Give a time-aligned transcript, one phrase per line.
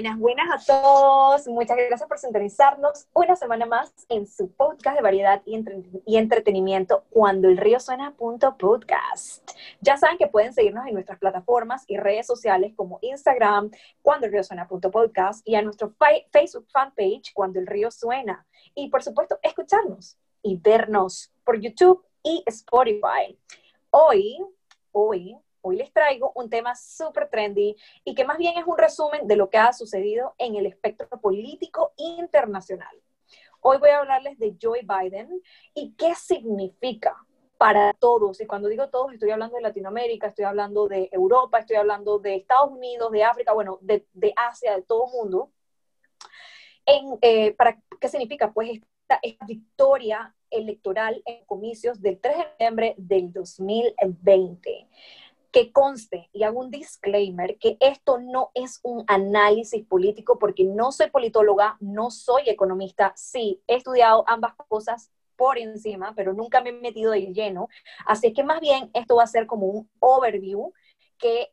[0.00, 1.46] Buenas, buenas a todos.
[1.46, 7.48] Muchas gracias por sintonizarnos una semana más en su podcast de variedad y, entretenimiento cuando
[7.48, 9.50] el río suena podcast.
[9.82, 14.32] Ya saben que pueden seguirnos en nuestras plataformas y redes sociales como Instagram, cuando el
[14.32, 15.94] río suena podcast y a nuestro
[16.32, 18.46] Facebook fanpage cuando el río suena.
[18.74, 23.38] Y por supuesto, escucharnos y vernos por YouTube y Spotify.
[23.90, 24.38] Hoy,
[24.92, 29.26] hoy Hoy les traigo un tema súper trendy y que más bien es un resumen
[29.26, 32.96] de lo que ha sucedido en el espectro político internacional.
[33.60, 35.42] Hoy voy a hablarles de Joe Biden
[35.74, 37.14] y qué significa
[37.58, 38.40] para todos.
[38.40, 42.36] Y cuando digo todos, estoy hablando de Latinoamérica, estoy hablando de Europa, estoy hablando de
[42.36, 45.52] Estados Unidos, de África, bueno, de, Asia, de todo el mundo.
[46.86, 48.50] En, eh, para, ¿Qué significa?
[48.50, 54.88] Pues esta, esta victoria electoral en comicios del 3 de noviembre del 2020
[55.52, 60.92] que conste y hago un disclaimer que esto no es un análisis político porque no
[60.92, 66.70] soy politóloga, no soy economista, sí, he estudiado ambas cosas por encima, pero nunca me
[66.70, 67.68] he metido de lleno,
[68.06, 70.72] así que más bien esto va a ser como un overview
[71.18, 71.52] que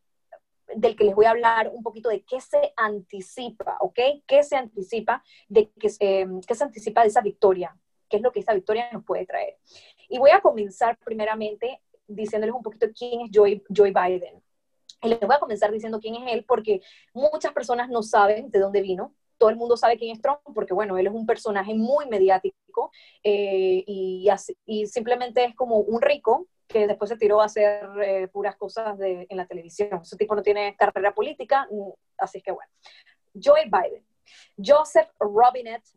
[0.76, 4.00] del que les voy a hablar un poquito de qué se anticipa, ¿ok?
[4.28, 7.78] ¿Qué se anticipa de que, eh, qué se anticipa de esa victoria?
[8.10, 9.58] ¿Qué es lo que esa victoria nos puede traer?
[10.10, 14.42] Y voy a comenzar primeramente diciéndoles un poquito quién es Joe, Joe Biden.
[15.02, 16.82] Y les voy a comenzar diciendo quién es él porque
[17.14, 19.14] muchas personas no saben de dónde vino.
[19.38, 22.92] Todo el mundo sabe quién es Trump porque, bueno, él es un personaje muy mediático
[23.24, 24.28] eh, y,
[24.66, 28.98] y, simplemente es como un rico que después se tiró a hacer eh, puras cosas
[28.98, 30.02] de, en la televisión.
[30.02, 31.68] Ese tipo no tiene carrera política,
[32.18, 32.72] así que bueno.
[33.42, 34.04] Joe Biden.
[34.58, 35.88] Joseph Robinette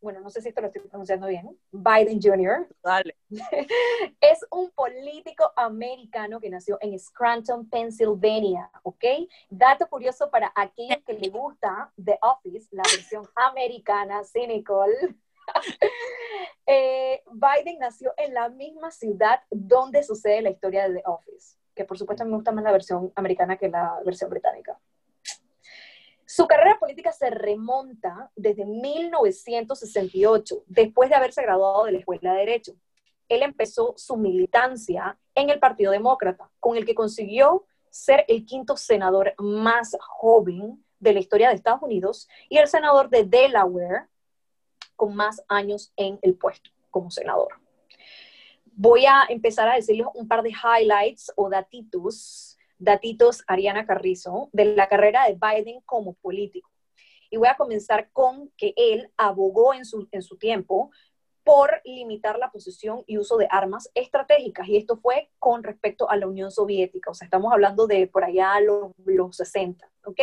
[0.00, 2.68] bueno, no sé si esto lo estoy pronunciando bien, Biden Jr.
[2.82, 3.16] Dale.
[4.20, 9.04] es un político americano que nació en Scranton, Pennsylvania, ¿ok?
[9.48, 14.90] Dato curioso para aquellos que le gusta The Office, la versión americana, cynical.
[16.68, 21.84] Eh, Biden nació en la misma ciudad donde sucede la historia de The Office, que
[21.84, 24.76] por supuesto me gusta más la versión americana que la versión británica.
[26.28, 32.40] Su carrera política se remonta desde 1968, después de haberse graduado de la Escuela de
[32.40, 32.72] Derecho.
[33.28, 38.76] Él empezó su militancia en el Partido Demócrata, con el que consiguió ser el quinto
[38.76, 44.08] senador más joven de la historia de Estados Unidos y el senador de Delaware
[44.96, 47.54] con más años en el puesto como senador.
[48.72, 54.66] Voy a empezar a decirles un par de highlights o datitos datitos Ariana Carrizo de
[54.66, 56.70] la carrera de Biden como político.
[57.30, 60.90] Y voy a comenzar con que él abogó en su, en su tiempo
[61.46, 64.66] por limitar la posesión y uso de armas estratégicas.
[64.66, 67.12] Y esto fue con respecto a la Unión Soviética.
[67.12, 69.88] O sea, estamos hablando de por allá los, los 60.
[70.06, 70.20] ¿Ok?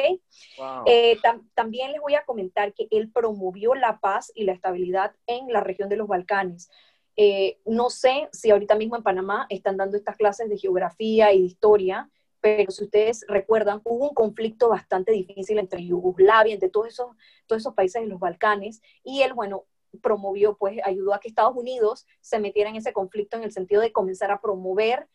[0.85, 1.17] Eh,
[1.53, 5.61] también les voy a comentar que él promovió la paz y la estabilidad en la
[5.61, 6.69] región de los Balcanes.
[7.15, 11.39] Eh, no sé si ahorita mismo en Panamá están dando estas clases de geografía y
[11.39, 12.09] de historia,
[12.43, 17.15] pero si ustedes recuerdan, hubo un conflicto bastante difícil entre Yugoslavia, entre todos esos,
[17.47, 19.63] todos esos países de los Balcanes, y él, bueno,
[20.01, 23.81] promovió, pues ayudó a que Estados Unidos se metiera en ese conflicto en el sentido
[23.81, 25.07] de comenzar a promover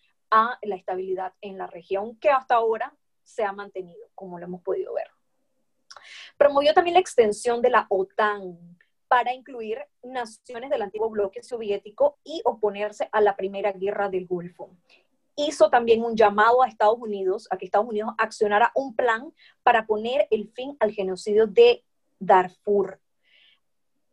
[0.62, 4.94] la estabilidad en la región, que hasta ahora se ha mantenido, como lo hemos podido
[4.94, 5.10] ver.
[6.38, 12.40] Promovió también la extensión de la OTAN para incluir naciones del antiguo bloque soviético y
[12.46, 14.70] oponerse a la Primera Guerra del Golfo
[15.38, 19.32] hizo también un llamado a Estados Unidos, a que Estados Unidos accionara un plan
[19.62, 21.84] para poner el fin al genocidio de
[22.18, 23.00] Darfur.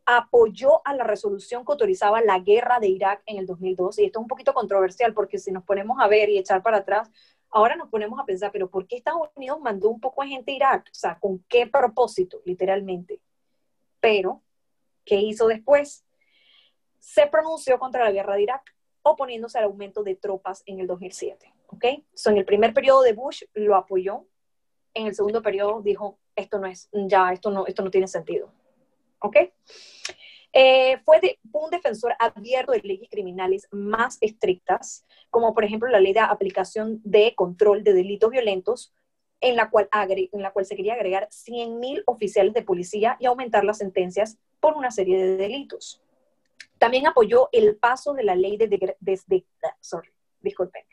[0.04, 3.98] Apoyó a la resolución que autorizaba la guerra de Irak en el 2002.
[3.98, 6.78] Y esto es un poquito controversial porque si nos ponemos a ver y echar para
[6.78, 7.10] atrás,
[7.50, 10.52] ahora nos ponemos a pensar, pero ¿por qué Estados Unidos mandó un poco de gente
[10.52, 10.88] a Irak?
[10.92, 13.20] O sea, ¿con qué propósito, literalmente?
[13.98, 14.42] Pero,
[15.04, 16.04] ¿qué hizo después?
[17.00, 18.75] Se pronunció contra la guerra de Irak
[19.06, 21.52] oponiéndose al aumento de tropas en el 2007.
[21.68, 21.84] ¿ok?
[22.14, 24.26] So, en el primer periodo de Bush lo apoyó,
[24.94, 28.50] en el segundo periodo dijo, esto no es, ya, esto no, esto no tiene sentido.
[29.20, 29.36] ¿Ok?
[30.52, 31.20] Eh, fue
[31.52, 37.00] un defensor abierto de leyes criminales más estrictas, como por ejemplo la ley de aplicación
[37.04, 38.94] de control de delitos violentos,
[39.40, 43.64] en la cual, en la cual se quería agregar 100.000 oficiales de policía y aumentar
[43.64, 46.02] las sentencias por una serie de delitos.
[46.78, 48.94] También apoyó el paso de la ley de,
[49.64, 50.84] ah, sorry, disculpen,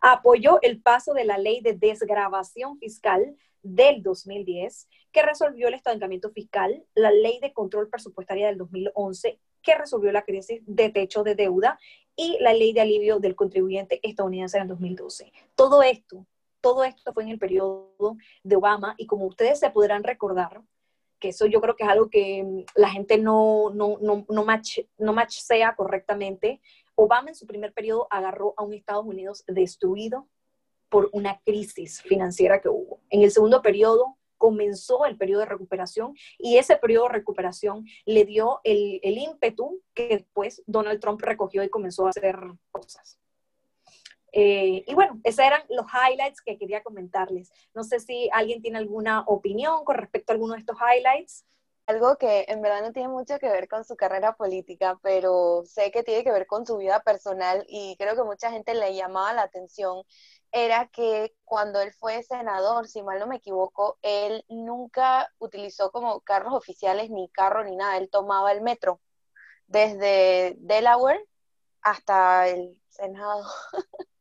[0.00, 6.30] apoyó el paso de la ley de desgrabación fiscal del 2010, que resolvió el estancamiento
[6.30, 11.34] fiscal, la ley de control presupuestaria del 2011, que resolvió la crisis de techo de
[11.34, 11.78] deuda,
[12.16, 15.32] y la ley de alivio del contribuyente estadounidense en el 2012.
[15.54, 16.26] Todo esto,
[16.60, 20.62] todo esto fue en el periodo de Obama, y como ustedes se podrán recordar,
[21.22, 24.44] que eso yo creo que es algo que mm, la gente no, no, no, no,
[24.44, 26.60] match, no matchsea correctamente.
[26.96, 30.28] Obama en su primer periodo agarró a un Estados Unidos destruido
[30.90, 33.00] por una crisis financiera que hubo.
[33.08, 38.24] En el segundo periodo comenzó el periodo de recuperación y ese periodo de recuperación le
[38.24, 42.36] dio el, el ímpetu que después Donald Trump recogió y comenzó a hacer
[42.72, 43.21] cosas.
[44.32, 47.50] Eh, y bueno, esos eran los highlights que quería comentarles.
[47.74, 51.44] No sé si alguien tiene alguna opinión con respecto a alguno de estos highlights.
[51.86, 55.90] Algo que en verdad no tiene mucho que ver con su carrera política, pero sé
[55.90, 59.32] que tiene que ver con su vida personal y creo que mucha gente le llamaba
[59.32, 60.04] la atención,
[60.52, 66.20] era que cuando él fue senador, si mal no me equivoco, él nunca utilizó como
[66.20, 69.00] carros oficiales ni carro ni nada, él tomaba el metro
[69.66, 71.26] desde Delaware
[71.82, 73.44] hasta el Senado.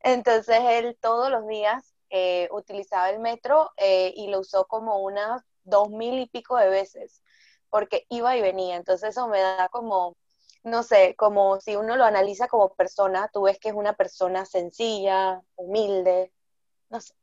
[0.00, 5.42] Entonces él todos los días eh, utilizaba el metro eh, y lo usó como unas
[5.64, 7.22] dos mil y pico de veces,
[7.70, 8.76] porque iba y venía.
[8.76, 10.16] Entonces eso me da como,
[10.62, 14.44] no sé, como si uno lo analiza como persona, tú ves que es una persona
[14.44, 16.32] sencilla, humilde,
[16.90, 17.14] no sé.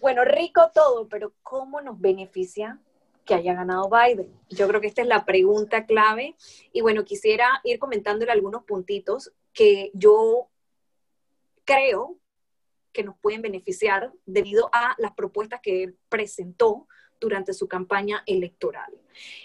[0.00, 2.78] Bueno, rico todo, pero ¿cómo nos beneficia
[3.24, 4.38] que haya ganado Biden?
[4.50, 6.36] Yo creo que esta es la pregunta clave.
[6.72, 10.48] Y bueno, quisiera ir comentándole algunos puntitos que yo
[11.64, 12.18] creo
[12.92, 16.86] que nos pueden beneficiar debido a las propuestas que él presentó
[17.20, 18.92] durante su campaña electoral.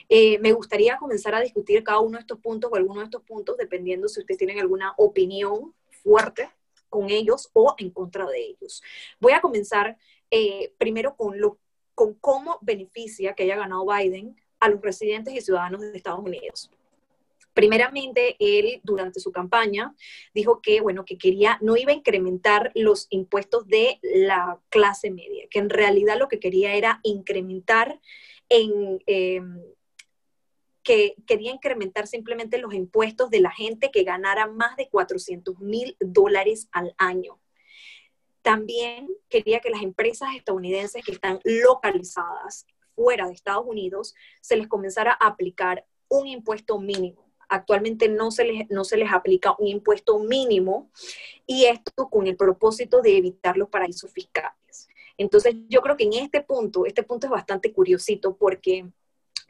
[0.07, 3.23] Eh, me gustaría comenzar a discutir cada uno de estos puntos o algunos de estos
[3.23, 5.73] puntos, dependiendo si ustedes tienen alguna opinión
[6.03, 6.49] fuerte
[6.89, 8.81] con ellos o en contra de ellos.
[9.19, 9.97] Voy a comenzar
[10.31, 11.59] eh, primero con, lo,
[11.95, 16.71] con cómo beneficia que haya ganado Biden a los residentes y ciudadanos de Estados Unidos.
[17.53, 19.95] Primeramente, él durante su campaña
[20.33, 25.47] dijo que, bueno, que quería, no iba a incrementar los impuestos de la clase media,
[25.49, 27.99] que en realidad lo que quería era incrementar
[28.49, 29.01] en...
[29.05, 29.61] Em,
[30.81, 35.95] que quería incrementar simplemente los impuestos de la gente que ganara más de 400 mil
[35.99, 37.39] dólares al año.
[38.41, 44.67] También quería que las empresas estadounidenses que están localizadas fuera de Estados Unidos se les
[44.67, 49.67] comenzara a aplicar un impuesto mínimo actualmente no se, les, no se les aplica un
[49.67, 50.89] impuesto mínimo
[51.45, 54.87] y esto con el propósito de evitar los paraísos fiscales.
[55.17, 58.89] Entonces, yo creo que en este punto, este punto es bastante curiosito porque,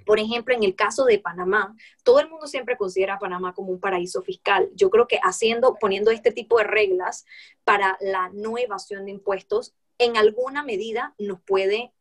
[0.05, 3.69] por ejemplo, en el caso de Panamá, todo el mundo siempre considera a Panamá como
[3.69, 4.69] un paraíso fiscal.
[4.73, 7.25] Yo creo que haciendo, poniendo este tipo de reglas
[7.63, 11.93] para la no evasión de impuestos, en alguna medida nos puede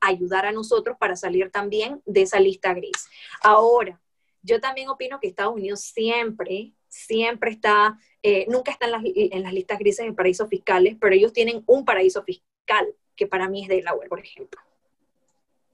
[0.00, 3.08] ayudar a nosotros para salir también de esa lista gris.
[3.42, 4.00] Ahora,
[4.42, 9.42] yo también opino que Estados Unidos siempre, siempre está, eh, nunca está en las, en
[9.42, 12.86] las, listas grises de paraísos fiscales, pero ellos tienen un paraíso fiscal,
[13.16, 14.60] que para mí es Delaware, por ejemplo.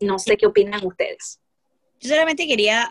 [0.01, 1.41] No sé qué opinan ustedes.
[2.01, 2.91] Yo solamente quería,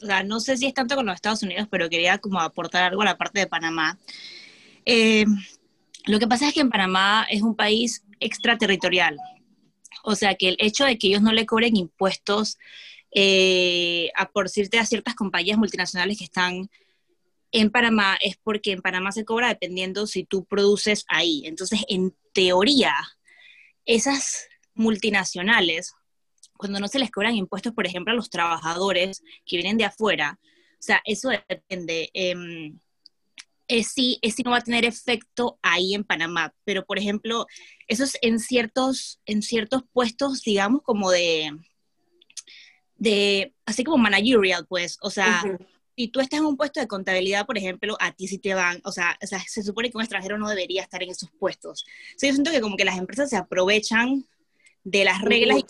[0.00, 2.84] o sea, no sé si es tanto con los Estados Unidos, pero quería como aportar
[2.84, 3.98] algo a la parte de Panamá.
[4.84, 5.24] Eh,
[6.06, 9.18] lo que pasa es que en Panamá es un país extraterritorial.
[10.02, 12.58] O sea, que el hecho de que ellos no le cobren impuestos
[13.14, 16.68] eh, a por decirte a ciertas compañías multinacionales que están
[17.52, 21.42] en Panamá es porque en Panamá se cobra dependiendo si tú produces ahí.
[21.46, 22.92] Entonces, en teoría,
[23.86, 25.92] esas multinacionales,
[26.56, 30.40] cuando no se les cobran impuestos, por ejemplo, a los trabajadores que vienen de afuera,
[30.42, 32.10] o sea, eso depende.
[32.12, 32.72] Eh,
[33.68, 37.46] es si, es si no va a tener efecto ahí en Panamá, pero por ejemplo,
[37.86, 41.50] eso es en ciertos, en ciertos puestos, digamos, como de,
[42.96, 45.42] de, así como managerial, pues, o sea,
[45.96, 48.80] si tú estás en un puesto de contabilidad, por ejemplo, a ti sí te van,
[48.84, 51.84] o sea, o sea, se supone que un extranjero no debería estar en esos puestos.
[52.20, 54.26] yo siento que como que las empresas se aprovechan
[54.82, 55.64] de las reglas y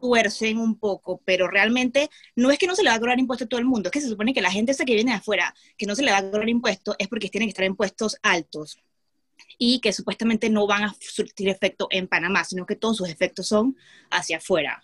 [0.00, 3.44] tuercen un poco, pero realmente no es que no se le va a cobrar impuesto
[3.44, 5.18] a todo el mundo, es que se supone que la gente esa que viene de
[5.18, 7.76] afuera, que no se le va a cobrar impuesto, es porque tienen que estar en
[7.76, 8.78] puestos altos
[9.58, 13.46] y que supuestamente no van a surtir efecto en Panamá, sino que todos sus efectos
[13.46, 13.76] son
[14.10, 14.82] hacia afuera.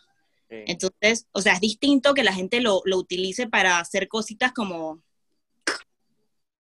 [0.50, 5.02] Entonces, o sea, es distinto que la gente lo, lo utilice para hacer cositas como,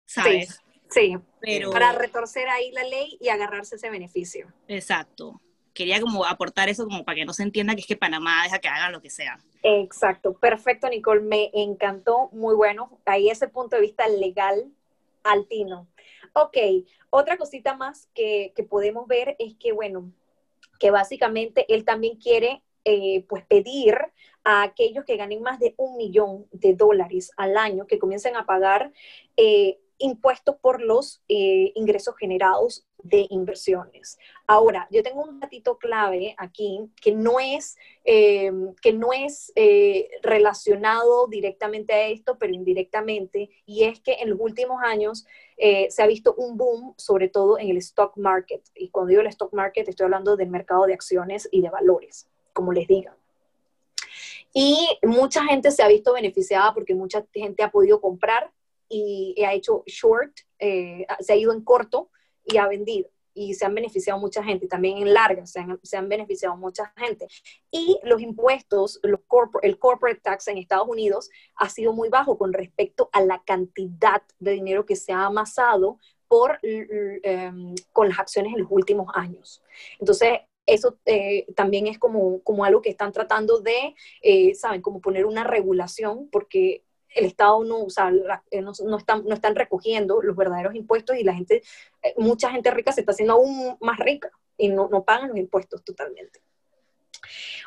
[0.06, 0.60] ¿sabes?
[0.90, 4.52] Sí, Pero, para retorcer ahí la ley y agarrarse ese beneficio.
[4.66, 5.40] Exacto.
[5.74, 8.58] Quería como aportar eso como para que no se entienda que es que Panamá deja
[8.58, 9.38] que hagan lo que sea.
[9.62, 12.98] Exacto, perfecto Nicole, me encantó, muy bueno.
[13.04, 14.72] Ahí ese punto de vista legal
[15.22, 15.86] altino.
[16.32, 16.56] Ok,
[17.10, 20.12] otra cosita más que, que podemos ver es que, bueno,
[20.78, 23.98] que básicamente él también quiere eh, pues pedir
[24.44, 28.46] a aquellos que ganen más de un millón de dólares al año que comiencen a
[28.46, 28.94] pagar
[29.36, 34.18] eh, impuestos por los eh, ingresos generados de inversiones.
[34.46, 39.52] Ahora, yo tengo un datito clave aquí que no es, que no es
[40.22, 45.26] relacionado directamente a esto, pero indirectamente, y es que en los últimos años
[45.58, 48.62] se ha visto un boom, sobre todo en el stock market.
[48.74, 52.28] Y cuando digo el stock market, estoy hablando del mercado de acciones y de valores,
[52.58, 53.16] como les diga.
[54.52, 58.50] Y mucha gente se ha visto beneficiada porque mucha gente ha podido comprar
[58.88, 62.10] y ha hecho short, eh, se ha ido en corto
[62.44, 65.96] y ha vendido y se han beneficiado mucha gente, también en larga se han, se
[65.96, 67.28] han beneficiado mucha gente.
[67.70, 69.20] Y los impuestos, los
[69.62, 74.22] el corporate tax en Estados Unidos ha sido muy bajo con respecto a la cantidad
[74.40, 79.62] de dinero que se ha amasado por, em, con las acciones en los últimos años.
[80.00, 84.82] Entonces, eso eh, también es como, como algo que están tratando de, eh, ¿saben?
[84.82, 86.84] Como poner una regulación, porque
[87.14, 88.12] el Estado no, o sea,
[88.50, 91.62] eh, no, no, están, no están recogiendo los verdaderos impuestos y la gente,
[92.02, 95.38] eh, mucha gente rica se está haciendo aún más rica y no, no pagan los
[95.38, 96.40] impuestos totalmente.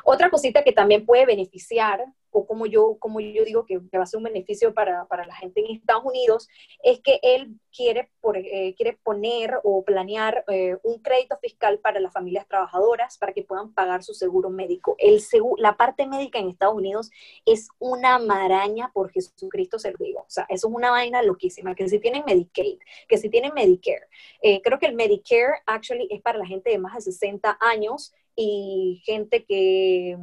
[0.04, 4.06] Otra cosita que también puede beneficiar o como yo, como yo digo que, va a
[4.06, 6.48] ser un beneficio para, para, la gente en Estados Unidos,
[6.82, 12.00] es que él quiere, por, eh, quiere poner o planear eh, un crédito fiscal para
[12.00, 14.96] las familias trabajadoras para que puedan pagar su seguro médico.
[14.98, 15.22] El
[15.58, 17.10] la parte médica en Estados Unidos
[17.44, 20.20] es una maraña por Jesucristo se lo digo.
[20.20, 22.78] O sea, eso es una vaina loquísima, que si tienen Medicaid,
[23.08, 24.08] que si tienen Medicare.
[24.40, 28.14] Eh, creo que el Medicare actually es para la gente de más de 60 años
[28.34, 30.16] y gente que,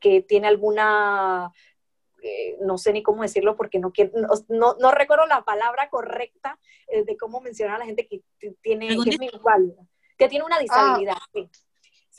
[0.00, 1.52] que tiene alguna,
[2.22, 3.92] eh, no sé ni cómo decirlo porque no,
[4.48, 8.22] no, no, recuerdo la palabra correcta eh, de cómo mencionar a la gente que
[8.62, 9.18] tiene, que, es
[10.18, 11.16] que tiene una disabilidad.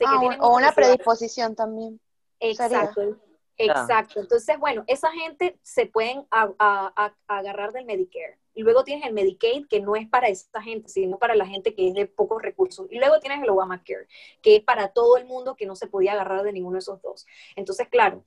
[0.04, 2.00] Ah, o una predisposición también.
[2.40, 3.18] Exacto.
[3.58, 4.20] Exacto.
[4.20, 8.38] Entonces, bueno, esa gente se pueden agarrar del Medicare.
[8.56, 11.74] Y luego tienes el Medicaid, que no es para esa gente, sino para la gente
[11.74, 12.86] que es de pocos recursos.
[12.90, 14.08] Y luego tienes el Obamacare,
[14.40, 17.02] que es para todo el mundo que no se podía agarrar de ninguno de esos
[17.02, 17.26] dos.
[17.54, 18.24] Entonces, claro,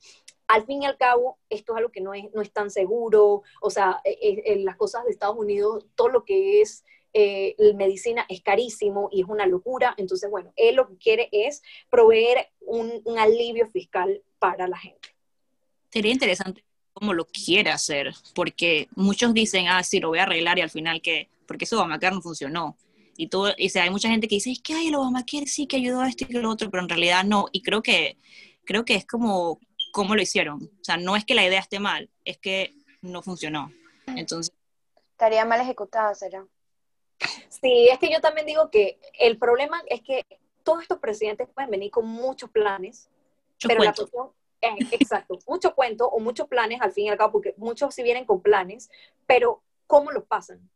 [0.48, 3.42] al fin y al cabo, esto es algo que no es, no es tan seguro.
[3.60, 7.56] O sea, en eh, eh, las cosas de Estados Unidos, todo lo que es eh,
[7.74, 9.96] medicina es carísimo y es una locura.
[9.98, 15.19] Entonces, bueno, él lo que quiere es proveer un alivio fiscal para la gente.
[15.92, 20.58] Sería interesante cómo lo quiere hacer, porque muchos dicen, ah, sí, lo voy a arreglar
[20.58, 22.78] y al final que, porque eso Obamacare no funcionó.
[23.16, 25.78] Y todo, y, hay mucha gente que dice, es que hay el Obamacare sí que
[25.78, 27.48] ayudó a esto y lo otro, pero en realidad no.
[27.52, 28.18] Y creo que,
[28.66, 29.60] creo que es como,
[29.92, 30.64] cómo lo hicieron.
[30.64, 33.72] O sea, no es que la idea esté mal, es que no funcionó.
[34.08, 34.54] Entonces.
[35.12, 36.46] Estaría mal ejecutada, será.
[37.50, 40.26] Sí, es que yo también digo que el problema es que
[40.64, 43.10] todos estos presidentes pueden venir con muchos planes,
[43.62, 44.30] pero la cuestión
[44.62, 48.04] eh, exacto, mucho cuento o muchos planes al fin y al cabo, porque muchos sí
[48.04, 48.90] vienen con planes,
[49.26, 50.70] pero ¿cómo los pasan?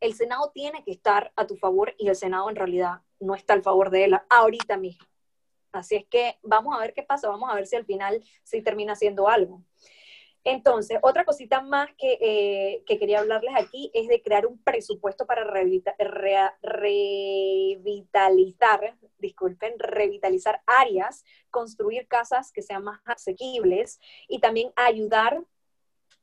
[0.00, 3.52] El Senado tiene que estar a tu favor y el Senado en realidad no está
[3.52, 5.06] al favor de él ahorita mismo.
[5.72, 8.62] Así es que vamos a ver qué pasa, vamos a ver si al final sí
[8.62, 9.62] termina haciendo algo.
[10.44, 15.26] Entonces, otra cosita más que, eh, que, quería hablarles aquí es de crear un presupuesto
[15.26, 15.44] para
[16.62, 25.42] revitalizar, disculpen, revitalizar áreas, construir casas que sean más asequibles y también ayudar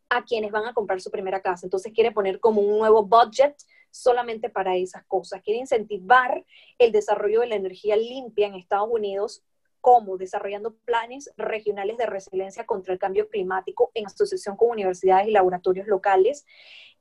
[0.10, 1.66] a quienes van a comprar su primera casa.
[1.66, 3.56] Entonces quiere poner como un nuevo budget
[3.92, 5.42] solamente para esas cosas.
[5.44, 6.46] Quiere incentivar
[6.78, 9.44] el desarrollo de la energía limpia en Estados Unidos
[9.88, 15.32] como desarrollando planes regionales de resiliencia contra el cambio climático en asociación con universidades y
[15.32, 16.46] laboratorios locales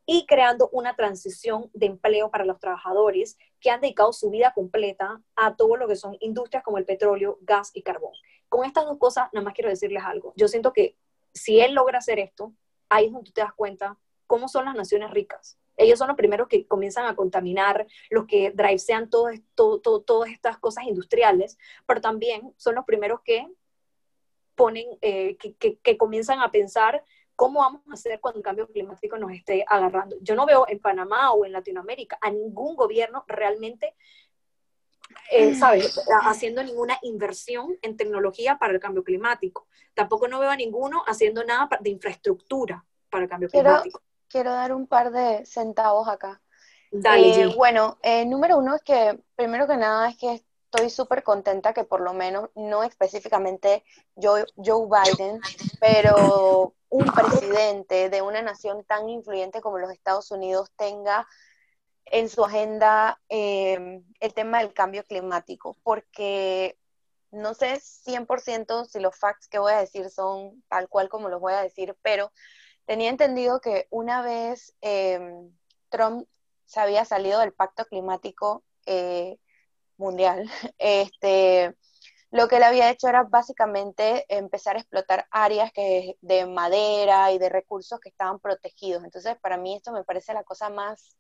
[0.07, 5.21] y creando una transición de empleo para los trabajadores que han dedicado su vida completa
[5.35, 8.12] a todo lo que son industrias como el petróleo, gas y carbón.
[8.49, 10.33] Con estas dos cosas, nada más quiero decirles algo.
[10.37, 10.97] Yo siento que
[11.35, 12.52] si él logra hacer esto,
[12.88, 15.59] ahí es donde te das cuenta cómo son las naciones ricas.
[15.76, 20.59] Ellos son los primeros que comienzan a contaminar, los que drivesean todo, todo, todas estas
[20.59, 23.47] cosas industriales, pero también son los primeros que
[24.54, 27.04] ponen, eh, que, que, comienzan a pensar
[27.37, 30.16] cómo vamos a hacer cuando el cambio climático nos esté agarrando.
[30.23, 33.95] Yo no veo en Panamá o en Latinoamérica a ningún gobierno realmente,
[35.30, 39.68] eh, ¿sabes?, haciendo ninguna inversión en tecnología para el cambio climático.
[39.92, 44.73] Tampoco no veo a ninguno haciendo nada de infraestructura para el cambio climático quiero dar
[44.73, 46.40] un par de centavos acá.
[46.90, 51.23] Dale, eh, bueno, eh, número uno es que, primero que nada, es que estoy súper
[51.23, 55.40] contenta que por lo menos, no específicamente Joe, Joe Biden,
[55.80, 61.26] pero un presidente de una nación tan influyente como los Estados Unidos tenga
[62.06, 66.78] en su agenda em, el tema del cambio climático, porque
[67.33, 71.40] no sé 100% si los facts que voy a decir son tal cual como los
[71.40, 72.33] voy a decir, pero
[72.87, 75.50] tenía entendido que una vez em,
[75.88, 76.26] Trump
[76.64, 79.38] se había salido del pacto climático eh,
[79.97, 81.76] mundial, este,
[82.31, 87.38] lo que él había hecho era básicamente empezar a explotar áreas que, de madera y
[87.38, 89.05] de recursos que estaban protegidos.
[89.05, 91.16] Entonces, para mí esto me parece la cosa más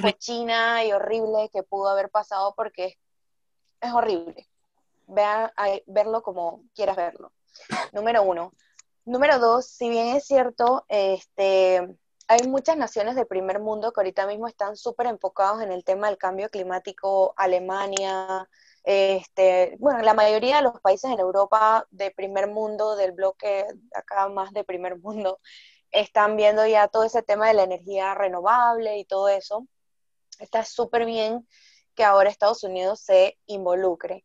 [0.00, 2.98] cochina y horrible que pudo haber pasado porque
[3.80, 4.48] es, horrible.
[5.06, 5.50] Vean,
[5.86, 7.32] verlo como quieras verlo.
[7.92, 8.52] Número uno.
[9.04, 11.88] Número dos, si bien es cierto, este,
[12.28, 16.08] hay muchas naciones del primer mundo que ahorita mismo están súper enfocados en el tema
[16.08, 18.48] del cambio climático, Alemania,
[18.84, 24.28] este, bueno, la mayoría de los países en Europa de primer mundo, del bloque acá
[24.28, 25.40] más de primer mundo,
[25.90, 29.66] están viendo ya todo ese tema de la energía renovable y todo eso.
[30.38, 31.46] Está súper bien
[31.94, 34.24] que ahora Estados Unidos se involucre.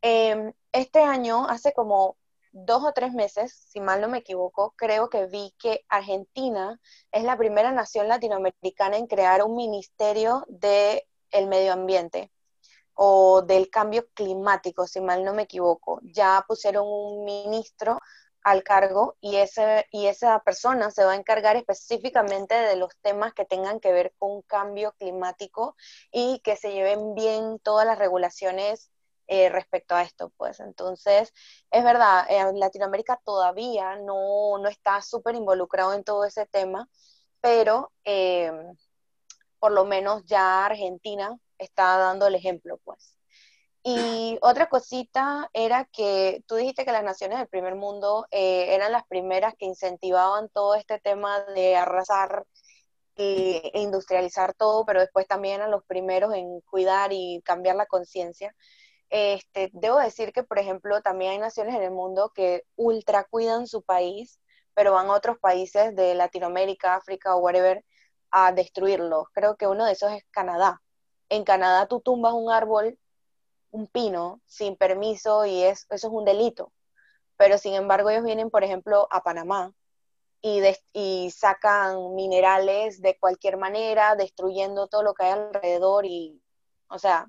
[0.00, 2.16] Em, este año, hace como
[2.52, 6.78] dos o tres meses, si mal no me equivoco, creo que vi que Argentina
[7.10, 12.30] es la primera nación latinoamericana en crear un ministerio del el medio ambiente
[12.94, 16.00] o del cambio climático, si mal no me equivoco.
[16.02, 17.98] Ya pusieron un ministro
[18.44, 23.32] al cargo y, ese, y esa persona se va a encargar específicamente de los temas
[23.34, 25.76] que tengan que ver con cambio climático
[26.10, 28.91] y que se lleven bien todas las regulaciones
[29.26, 30.60] eh, respecto a esto, pues.
[30.60, 31.32] Entonces,
[31.70, 36.88] es verdad, en Latinoamérica todavía no, no está súper involucrado en todo ese tema,
[37.40, 38.52] pero eh,
[39.58, 43.16] por lo menos ya Argentina está dando el ejemplo, pues.
[43.84, 48.92] Y otra cosita era que tú dijiste que las naciones del primer mundo eh, eran
[48.92, 52.44] las primeras que incentivaban todo este tema de arrasar
[53.16, 58.54] e industrializar todo, pero después también eran los primeros en cuidar y cambiar la conciencia.
[59.14, 63.66] Este, debo decir que, por ejemplo, también hay naciones en el mundo que ultra cuidan
[63.66, 64.40] su país,
[64.74, 67.84] pero van a otros países de Latinoamérica, África o whatever
[68.30, 69.26] a destruirlos.
[69.32, 70.80] Creo que uno de esos es Canadá
[71.32, 72.98] en Canadá tú tumbas un árbol,
[73.70, 76.72] un pino, sin permiso y es, eso es un delito.
[77.36, 79.72] Pero sin embargo ellos vienen, por ejemplo, a Panamá
[80.42, 86.42] y sacan minerales de cualquier manera, destruyendo todo lo que hay alrededor y,
[86.88, 87.28] o sea,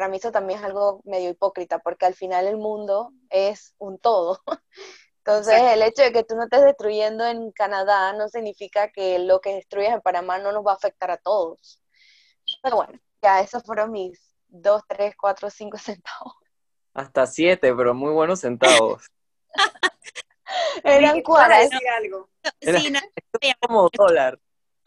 [0.00, 3.98] para mí eso también es algo medio hipócrita, porque al final el mundo es un
[3.98, 4.40] todo.
[5.18, 9.42] Entonces, el hecho de que tú no estés destruyendo en Canadá no significa que lo
[9.42, 11.82] que destruyes en Panamá no nos va a afectar a todos.
[12.62, 16.32] Pero bueno, ya, esos fueron mis dos, tres, cuatro, cinco centavos.
[16.94, 19.04] Hasta siete, pero muy buenos centavos.
[20.82, 21.58] Eran cuatro.
[21.58, 22.30] decir algo.
[22.62, 23.00] Sí, no,
[23.60, 24.38] como dólar.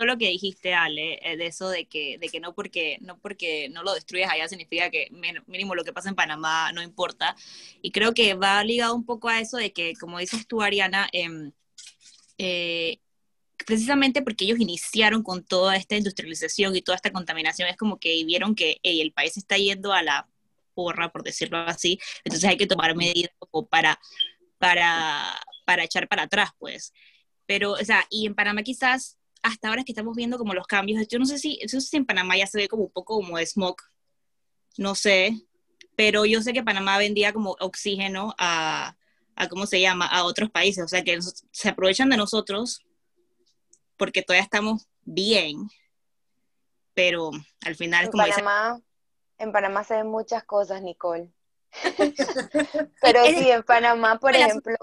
[0.05, 3.69] Lo que dijiste, Ale, eh, de eso de que, de que no porque no porque
[3.69, 5.07] no lo destruyes allá significa que
[5.47, 7.35] mínimo lo que pasa en Panamá no importa.
[7.81, 11.09] Y creo que va ligado un poco a eso de que, como dices tú, Ariana,
[11.11, 11.51] em,
[12.37, 12.99] eh,
[13.65, 18.23] precisamente porque ellos iniciaron con toda esta industrialización y toda esta contaminación, es como que
[18.25, 20.27] vieron que el país está yendo a la
[20.73, 23.31] porra, por decirlo así, entonces hay que tomar medidas
[23.69, 23.99] para,
[24.57, 26.93] para, para echar para atrás, pues.
[27.45, 30.65] Pero, o sea, y en Panamá quizás hasta ahora es que estamos viendo como los
[30.65, 32.91] cambios, yo no sé si, no sé si en Panamá ya se ve como un
[32.91, 33.75] poco como de smog,
[34.77, 35.38] no sé,
[35.95, 38.95] pero yo sé que Panamá vendía como oxígeno a,
[39.36, 41.19] a ¿cómo se llama?, a otros países, o sea, que
[41.51, 42.84] se aprovechan de nosotros
[43.97, 45.69] porque todavía estamos bien,
[46.93, 47.32] pero
[47.65, 48.82] al final en como Panamá,
[49.38, 51.34] En Panamá se ven muchas cosas, Nicole.
[53.01, 54.75] pero sí, en Panamá, por ejemplo...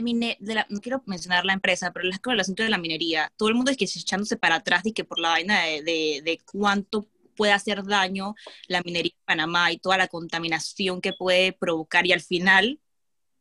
[0.00, 3.32] no quiero mencionar la empresa, pero es con el asunto de la minería.
[3.36, 6.22] Todo el mundo es que se echándose para atrás y que por la vaina de,
[6.24, 8.34] de, cuánto puede hacer daño
[8.68, 12.80] la minería en Panamá y toda la contaminación que puede provocar y al final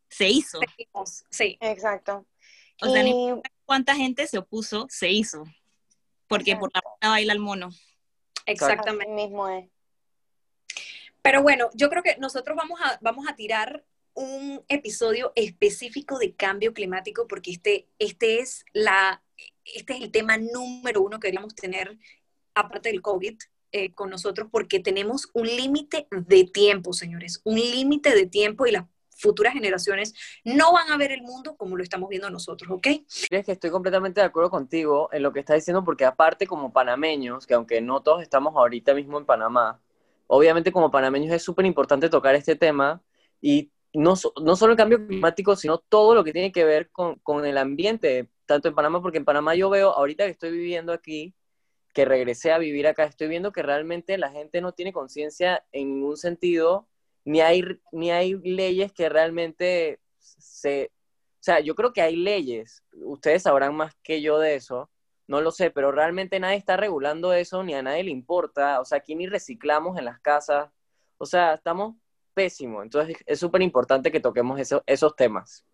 [0.10, 0.60] se hizo.
[1.30, 2.26] Sí, exacto.
[2.82, 3.04] O sea,
[3.66, 5.44] cuánta gente se opuso, se hizo.
[6.28, 7.70] Porque por la puerta baila el mono.
[8.46, 9.14] Exactamente.
[9.14, 9.70] mismo es.
[11.22, 16.36] Pero bueno, yo creo que nosotros vamos a, vamos a tirar un episodio específico de
[16.36, 19.24] cambio climático porque este, este, es la,
[19.66, 21.98] este es el tema número uno que queríamos tener,
[22.54, 23.38] aparte del COVID,
[23.72, 28.72] eh, con nosotros porque tenemos un límite de tiempo, señores, un límite de tiempo y
[28.72, 32.88] las futuras generaciones no van a ver el mundo como lo estamos viendo nosotros, ¿ok?
[33.30, 36.72] Es que estoy completamente de acuerdo contigo en lo que estás diciendo, porque aparte como
[36.72, 39.82] panameños, que aunque no todos estamos ahorita mismo en Panamá,
[40.28, 43.02] obviamente como panameños es súper importante tocar este tema
[43.42, 47.16] y no, no solo el cambio climático, sino todo lo que tiene que ver con,
[47.20, 50.94] con el ambiente, tanto en Panamá, porque en Panamá yo veo, ahorita que estoy viviendo
[50.94, 51.36] aquí,
[51.94, 55.94] que regresé a vivir acá, estoy viendo que realmente la gente no tiene conciencia en
[55.96, 56.88] ningún sentido
[57.26, 60.92] ni hay, ni hay leyes que realmente se...
[61.40, 64.90] O sea, yo creo que hay leyes, ustedes sabrán más que yo de eso,
[65.28, 68.86] no lo sé, pero realmente nadie está regulando eso, ni a nadie le importa, o
[68.86, 70.70] sea, aquí ni reciclamos en las casas,
[71.18, 71.96] o sea, estamos
[72.34, 75.66] pésimos, entonces es súper importante que toquemos esos temas.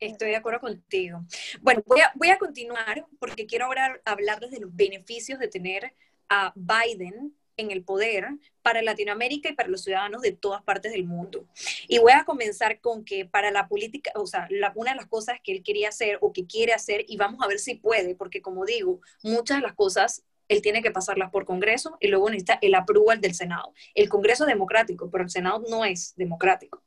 [0.00, 1.24] Estoy de acuerdo contigo.
[1.60, 5.92] Bueno, voy a, voy a continuar porque quiero ahora hablarles de los beneficios de tener
[6.28, 8.28] a Biden en el poder
[8.62, 11.46] para Latinoamérica y para los ciudadanos de todas partes del mundo.
[11.88, 15.38] Y voy a comenzar con que para la política, o sea, una de las cosas
[15.42, 18.40] que él quería hacer o que quiere hacer, y vamos a ver si puede, porque
[18.40, 22.58] como digo, muchas de las cosas él tiene que pasarlas por Congreso y luego necesita
[22.62, 23.74] el approval del Senado.
[23.94, 26.82] El Congreso es democrático, pero el Senado no es democrático.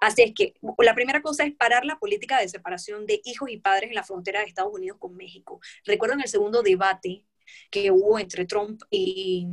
[0.00, 3.58] Así es que la primera cosa es parar la política de separación de hijos y
[3.58, 5.60] padres en la frontera de Estados Unidos con México.
[5.84, 7.24] Recuerdo en el segundo debate
[7.70, 9.46] que hubo entre Trump y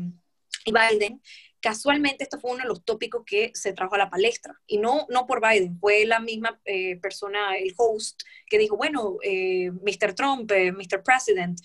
[0.65, 1.21] Biden,
[1.61, 4.59] casualmente esto fue uno de los tópicos que se trajo a la palestra.
[4.67, 9.17] Y no, no por Biden, fue la misma eh, persona, el host, que dijo, bueno,
[9.23, 10.13] eh, Mr.
[10.15, 11.03] Trump, eh, Mr.
[11.03, 11.59] President,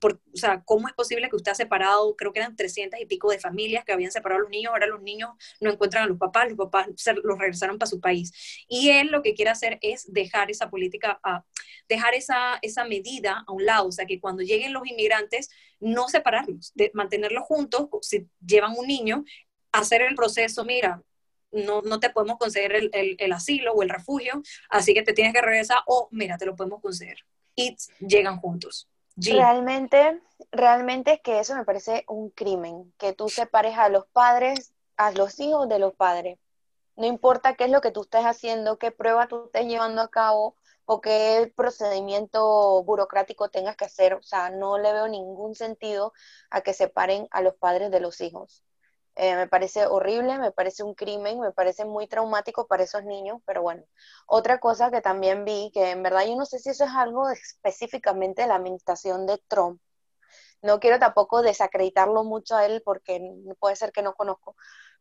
[0.00, 3.06] por, o sea, ¿cómo es posible que usted ha separado, creo que eran 300 y
[3.06, 6.06] pico de familias que habían separado a los niños, ahora los niños no encuentran a
[6.06, 6.88] los papás, los papás
[7.22, 8.32] los regresaron para su país.
[8.68, 11.44] Y él lo que quiere hacer es dejar esa política, a,
[11.88, 15.50] dejar esa, esa medida a un lado, o sea, que cuando lleguen los inmigrantes,
[15.82, 19.24] no separarlos, de mantenerlos juntos, si llevan un niño,
[19.72, 21.02] hacer el proceso, mira,
[21.50, 25.34] no, no te podemos conceder el, el, asilo o el refugio, así que te tienes
[25.34, 27.18] que regresar o mira, te lo podemos conceder.
[27.54, 28.88] Y llegan juntos.
[29.16, 34.72] Realmente, realmente es que eso me parece un crimen, que tú separes a los padres,
[34.96, 36.38] a los hijos de los padres.
[36.96, 40.10] No importa qué es lo que tú estés haciendo, qué prueba tú estés llevando a
[40.10, 44.14] cabo, o qué procedimiento burocrático tengas que hacer.
[44.14, 46.12] O sea, no le veo ningún sentido
[46.50, 48.64] a que separen a los padres de los hijos.
[49.14, 53.40] Eh, me parece horrible, me parece un crimen, me parece muy traumático para esos niños,
[53.44, 53.84] pero bueno.
[54.26, 57.28] Otra cosa que también vi, que en verdad yo no sé si eso es algo
[57.30, 59.80] específicamente de la administración de Trump.
[60.62, 63.20] No quiero tampoco desacreditarlo mucho a él porque
[63.58, 64.56] puede ser que no conozco,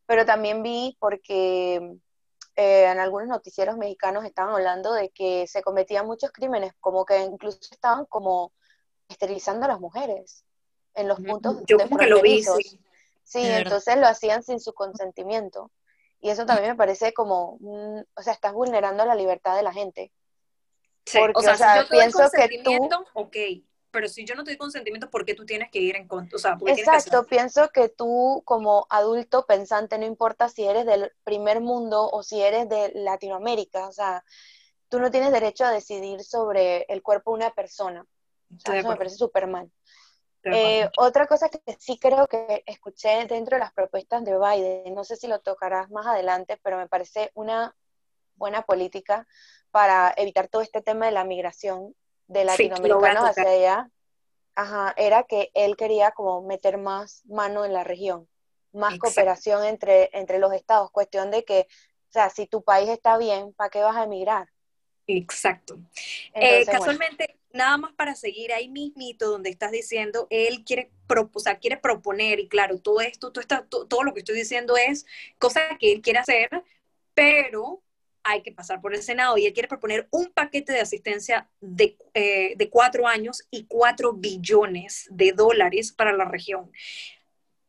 [0.06, 1.98] pero también vi porque
[2.56, 7.20] eh, en algunos noticieros mexicanos estaban hablando de que se cometían muchos crímenes, como que
[7.20, 8.52] incluso estaban como
[9.08, 10.46] esterilizando a las mujeres
[10.94, 12.44] en los puntos Yo como que lo vi,
[13.24, 13.42] sí.
[13.42, 15.72] entonces lo hacían sin su consentimiento.
[16.20, 20.12] Y eso también me parece como, o sea, estás vulnerando la libertad de la gente.
[21.06, 23.36] Sí, o sea, si yo pienso que tú, ok,
[23.92, 26.36] pero si yo no te doy consentimiento, ¿por qué tú tienes que ir en contra?
[26.36, 31.62] O sea, Exacto, pienso que tú como adulto pensante, no importa si eres del primer
[31.62, 34.24] mundo o si eres de Latinoamérica, o sea,
[34.90, 38.06] tú no tienes derecho a decidir sobre el cuerpo de una persona.
[38.68, 39.72] O eso me parece súper mal.
[40.44, 45.04] Eh, otra cosa que sí creo que escuché dentro de las propuestas de Biden, no
[45.04, 47.76] sé si lo tocarás más adelante, pero me parece una
[48.36, 49.28] buena política
[49.70, 51.96] para evitar todo este tema de la migración,
[52.32, 53.91] de latinoamericanos hacia allá,
[54.56, 58.28] ajá, era que él quería como meter más mano en la región,
[58.72, 61.67] más cooperación entre, entre los estados, cuestión de que,
[62.10, 64.48] o sea, si tu país está bien, ¿para qué vas a emigrar?
[65.08, 65.78] Exacto.
[66.34, 71.60] Eh, casualmente, nada más para seguir ahí mismito donde estás diciendo, él quiere, o sea,
[71.60, 75.06] quiere proponer, y claro, todo esto, todo, todo, todo lo que estoy diciendo es
[75.38, 76.50] cosas que él quiere hacer,
[77.13, 77.84] pero
[78.24, 81.98] hay que pasar por el Senado y él quiere proponer un paquete de asistencia de,
[82.14, 86.72] eh, de cuatro años y cuatro billones de dólares para la región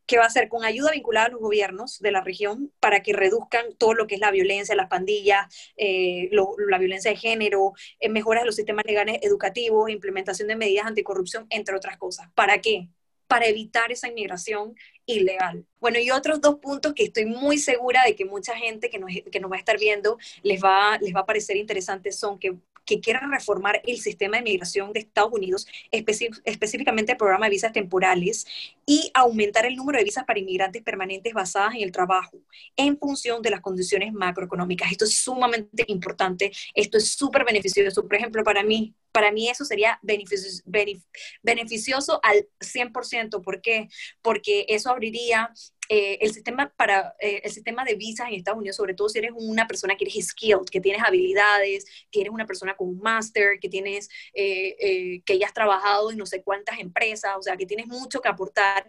[0.05, 3.13] que va a ser con ayuda vinculada a los gobiernos de la región para que
[3.13, 6.29] reduzcan todo lo que es la violencia, las pandillas, eh,
[6.67, 11.47] la violencia de género, eh, mejoras de los sistemas legales educativos, implementación de medidas anticorrupción,
[11.49, 12.27] entre otras cosas.
[12.35, 12.89] ¿Para qué?
[13.33, 15.65] Para evitar esa inmigración ilegal.
[15.79, 19.11] Bueno, y otros dos puntos que estoy muy segura de que mucha gente que nos,
[19.31, 22.55] que nos va a estar viendo les va, les va a parecer interesantes son que
[22.85, 27.71] que quieren reformar el sistema de migración de Estados Unidos, específicamente el programa de visas
[27.71, 28.45] temporales,
[28.85, 32.37] y aumentar el número de visas para inmigrantes permanentes basadas en el trabajo,
[32.75, 34.91] en función de las condiciones macroeconómicas.
[34.91, 38.05] Esto es sumamente importante, esto es súper beneficioso.
[38.07, 43.41] Por ejemplo, para mí, para mí eso sería beneficioso al 100%.
[43.41, 43.87] ¿Por qué?
[44.21, 45.53] Porque eso abriría
[45.89, 49.19] eh, el, sistema para, eh, el sistema de visas en Estados Unidos, sobre todo si
[49.19, 52.99] eres una persona que eres skilled, que tienes habilidades, que eres una persona con un
[52.99, 57.55] máster, que tienes, eh, que ya has trabajado en no sé cuántas empresas, o sea,
[57.55, 58.87] que tienes mucho que aportar,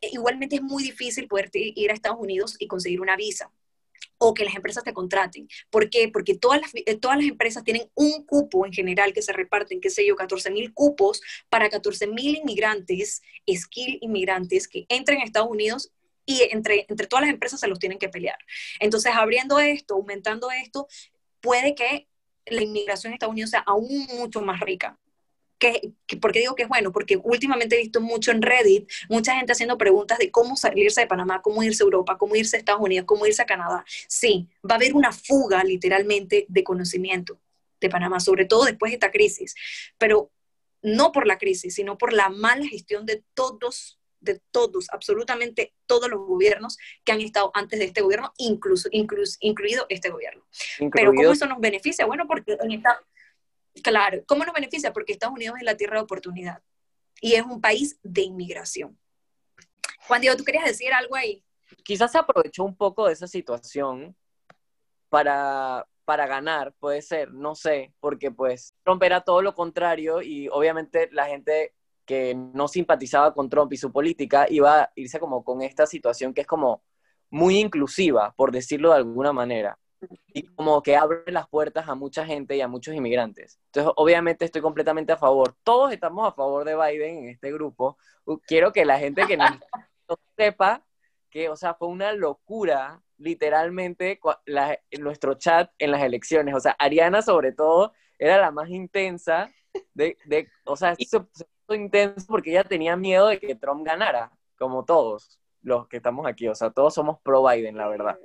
[0.00, 3.52] igualmente es muy difícil poder ir a Estados Unidos y conseguir una visa
[4.24, 5.48] o que las empresas te contraten.
[5.68, 6.08] ¿Por qué?
[6.08, 9.90] Porque todas las, todas las empresas tienen un cupo en general que se reparten, qué
[9.90, 13.20] sé yo, 14 mil cupos para 14 mil inmigrantes,
[13.52, 15.90] skill inmigrantes que entren a Estados Unidos
[16.24, 18.38] y entre, entre todas las empresas se los tienen que pelear.
[18.78, 20.86] Entonces, abriendo esto, aumentando esto,
[21.40, 22.06] puede que
[22.46, 25.00] la inmigración en Estados Unidos sea aún mucho más rica
[25.62, 26.90] que, ¿Por qué digo que es bueno?
[26.90, 31.06] Porque últimamente he visto mucho en Reddit, mucha gente haciendo preguntas de cómo salirse de
[31.06, 33.84] Panamá, cómo irse a Europa, cómo irse a Estados Unidos, cómo irse a Canadá.
[34.08, 37.38] Sí, va a haber una fuga literalmente de conocimiento
[37.80, 39.54] de Panamá, sobre todo después de esta crisis,
[39.98, 40.32] pero
[40.82, 46.08] no por la crisis, sino por la mala gestión de todos de todos, absolutamente todos
[46.08, 50.44] los gobiernos que han estado antes de este gobierno, incluso, incluso incluido este gobierno.
[50.92, 52.06] Pero ¿cómo eso nos beneficia?
[52.06, 53.02] Bueno, porque en esta,
[53.82, 54.92] claro, ¿cómo nos beneficia?
[54.92, 56.62] Porque Estados Unidos es la tierra de oportunidad
[57.20, 58.98] y es un país de inmigración.
[60.06, 61.44] Juan Diego, ¿tú querías decir algo ahí?
[61.84, 64.16] Quizás se aprovechó un poco de esa situación
[65.08, 70.48] para, para ganar, puede ser, no sé, porque pues Trump era todo lo contrario y
[70.48, 75.44] obviamente la gente que no simpatizaba con Trump y su política iba a irse como
[75.44, 76.82] con esta situación que es como
[77.30, 79.78] muy inclusiva, por decirlo de alguna manera,
[80.26, 83.58] y como que abre las puertas a mucha gente y a muchos inmigrantes.
[83.66, 85.54] Entonces, obviamente estoy completamente a favor.
[85.62, 87.96] Todos estamos a favor de Biden en este grupo.
[88.46, 89.44] Quiero que la gente que no
[90.36, 90.84] sepa
[91.30, 94.20] que, o sea, fue una locura literalmente
[94.98, 96.54] nuestro chat en las elecciones.
[96.54, 99.50] O sea, Ariana sobre todo era la más intensa
[99.94, 100.94] de, de o sea,
[101.74, 106.48] intenso porque ella tenía miedo de que Trump ganara, como todos los que estamos aquí,
[106.48, 108.18] o sea, todos somos pro Biden, la verdad.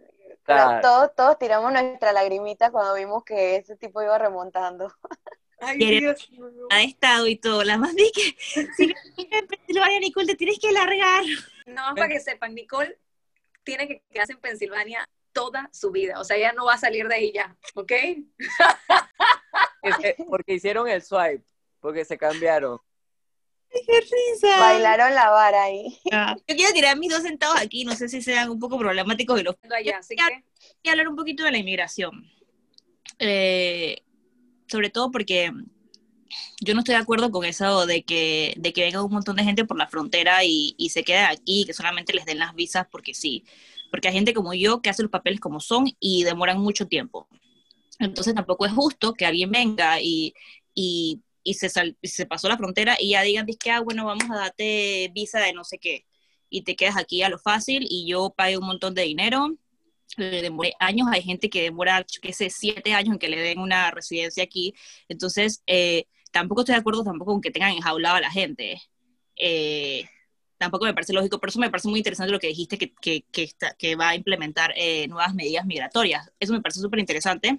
[0.48, 4.92] Todos, todos tiramos nuestra lagrimita cuando vimos que ese tipo iba remontando.
[5.60, 6.30] Ay, Dios
[6.70, 7.64] Ha estado y todo.
[7.64, 8.36] La más que
[8.76, 11.24] si en Pensilvania, Nicole, te tienes que largar.
[11.66, 12.98] No, para que sepan, Nicole
[13.64, 16.20] tiene que quedarse en Pensilvania toda su vida.
[16.20, 17.92] O sea, ella no va a salir de ahí ya, ¿ok?
[20.28, 21.44] porque hicieron el swipe,
[21.80, 22.80] porque se cambiaron.
[23.70, 24.60] ¡Qué risa!
[24.60, 25.98] Bailaron la vara ahí.
[26.12, 29.38] Ah, yo quiero tirar mis dos centavos aquí, no sé si sean un poco problemáticos
[29.38, 29.56] de los...
[29.76, 30.90] Allá, así que...
[30.90, 32.30] hablar un poquito de la inmigración.
[33.20, 34.04] Eh,
[34.68, 35.52] sobre todo porque
[36.62, 39.44] yo no estoy de acuerdo con eso de que, de que venga un montón de
[39.44, 42.88] gente por la frontera y, y se quede aquí, que solamente les den las visas
[42.92, 43.46] porque sí.
[43.92, 47.28] Porque hay gente como yo que hace los papeles como son y demoran mucho tiempo.
[48.00, 50.34] Entonces tampoco es justo que alguien venga y,
[50.74, 54.36] y y se, se pasó la frontera y ya digan, que, ah, bueno, vamos a
[54.36, 56.06] darte visa de no sé qué,
[56.50, 59.56] y te quedas aquí a lo fácil y yo pagué un montón de dinero,
[60.18, 63.60] le demoré años, hay gente que demora, qué sé, siete años en que le den
[63.60, 64.74] una residencia aquí,
[65.08, 68.82] entonces eh, tampoco estoy de acuerdo tampoco con que tengan enjaulado a la gente.
[69.38, 70.04] Eh,
[70.58, 73.24] tampoco me parece lógico, por eso me parece muy interesante lo que dijiste, que, que,
[73.32, 76.30] que, que va a implementar eh, nuevas medidas migratorias.
[76.42, 77.58] Eso me parece súper interesante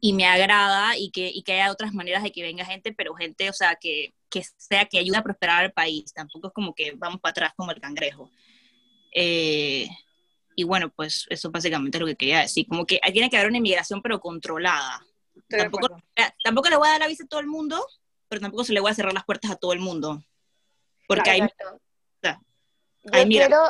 [0.00, 3.14] y me agrada y que, y que haya otras maneras de que venga gente, pero
[3.14, 6.12] gente, o sea, que, que sea, que ayude a prosperar al país.
[6.14, 8.30] Tampoco es como que vamos para atrás como el cangrejo.
[9.14, 9.88] Eh,
[10.56, 12.66] y bueno, pues eso básicamente es lo que quería decir.
[12.66, 15.04] Como que tiene que haber una inmigración, pero controlada.
[15.48, 16.02] Tampoco,
[16.42, 17.84] tampoco, le voy a dar la visa a todo el mundo,
[18.28, 20.22] pero tampoco se le voy a cerrar las puertas a todo el mundo.
[21.08, 21.40] Porque hay,
[23.02, 23.62] yo quiero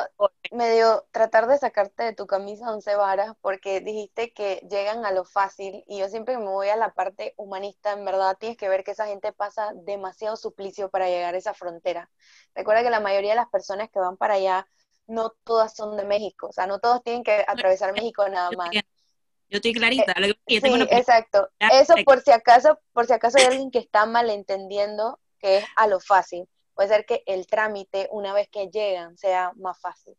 [0.51, 5.23] medio tratar de sacarte de tu camisa once varas porque dijiste que llegan a lo
[5.23, 8.83] fácil y yo siempre me voy a la parte humanista, en verdad tienes que ver
[8.83, 12.09] que esa gente pasa demasiado suplicio para llegar a esa frontera.
[12.53, 14.67] Recuerda que la mayoría de las personas que van para allá
[15.07, 18.71] no todas son de México, o sea, no todos tienen que atravesar México nada más.
[18.71, 20.13] Yo estoy clarita.
[20.17, 21.49] Eh, sí, exacto.
[21.59, 25.87] Eso por si acaso, por si acaso hay alguien que está malentendiendo que es a
[25.87, 30.17] lo fácil puede ser que el trámite, una vez que llegan, sea más fácil.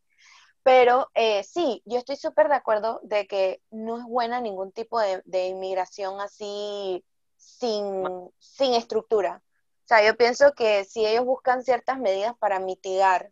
[0.63, 4.99] Pero eh, sí, yo estoy súper de acuerdo de que no es buena ningún tipo
[4.99, 7.03] de, inmigración así
[7.35, 9.43] sin, sin estructura.
[9.83, 13.31] O sea, yo pienso que si ellos buscan ciertas medidas para mitigar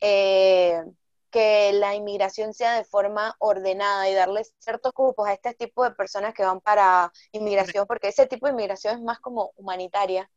[0.00, 0.84] eh,
[1.30, 5.90] que la inmigración sea de forma ordenada y darles ciertos cupos a este tipo de
[5.90, 10.30] personas que van para inmigración, porque ese tipo de inmigración es más como humanitaria,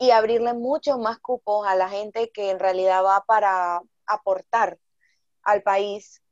[0.00, 4.78] y abrirle muchos más cupos a la gente que en realidad va para aportar
[5.42, 6.22] al país.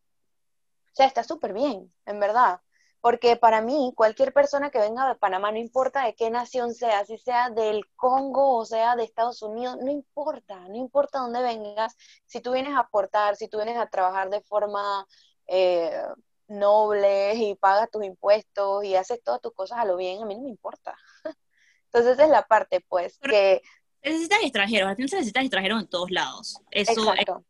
[0.93, 2.63] O sea, está súper bien, en verdad.
[3.03, 7.05] Porque para mí, cualquier persona que venga de Panamá, no importa de qué nación sea,
[7.05, 11.95] si sea del Congo o sea de Estados Unidos, no importa, no importa dónde vengas,
[12.27, 15.07] si tú vienes a aportar, si tú vienes a trabajar de forma
[15.47, 16.03] eh,
[16.49, 20.37] noble y pagas tus impuestos y haces todas tus cosas a lo bien, a mí
[20.37, 20.97] no me importa.
[21.93, 23.63] Entonces esa es la parte, pues, que...
[24.03, 26.61] Necesitas extranjeros, se necesitas extranjeros en todos lados.
[26.71, 27.45] Eso Exacto.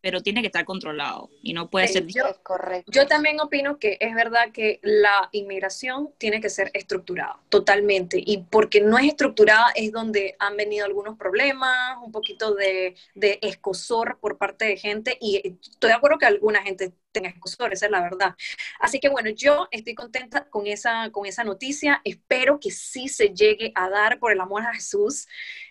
[0.00, 2.06] pero tiene que estar controlado y no puede ser...
[2.06, 2.90] Yo, correcto.
[2.90, 8.20] yo también opino que es verdad que la inmigración tiene que ser estructurada, totalmente.
[8.24, 13.38] Y porque no es estructurada es donde han venido algunos problemas, un poquito de, de
[13.42, 15.18] escosor por parte de gente.
[15.20, 18.36] Y estoy de acuerdo que alguna gente en Escosur, esa es la verdad.
[18.78, 23.34] Así que bueno, yo estoy contenta con esa, con esa noticia, espero que sí se
[23.34, 25.26] llegue a dar por el amor a Jesús.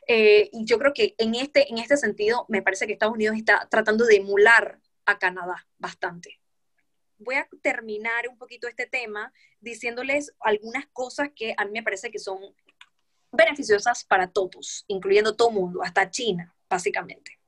[0.07, 3.37] Eh, y yo creo que en este, en este sentido, me parece que Estados Unidos
[3.37, 6.39] está tratando de emular a Canadá bastante.
[7.17, 12.11] Voy a terminar un poquito este tema diciéndoles algunas cosas que a mí me parece
[12.11, 12.39] que son
[13.31, 17.38] beneficiosas para todos, incluyendo todo mundo, hasta China, básicamente.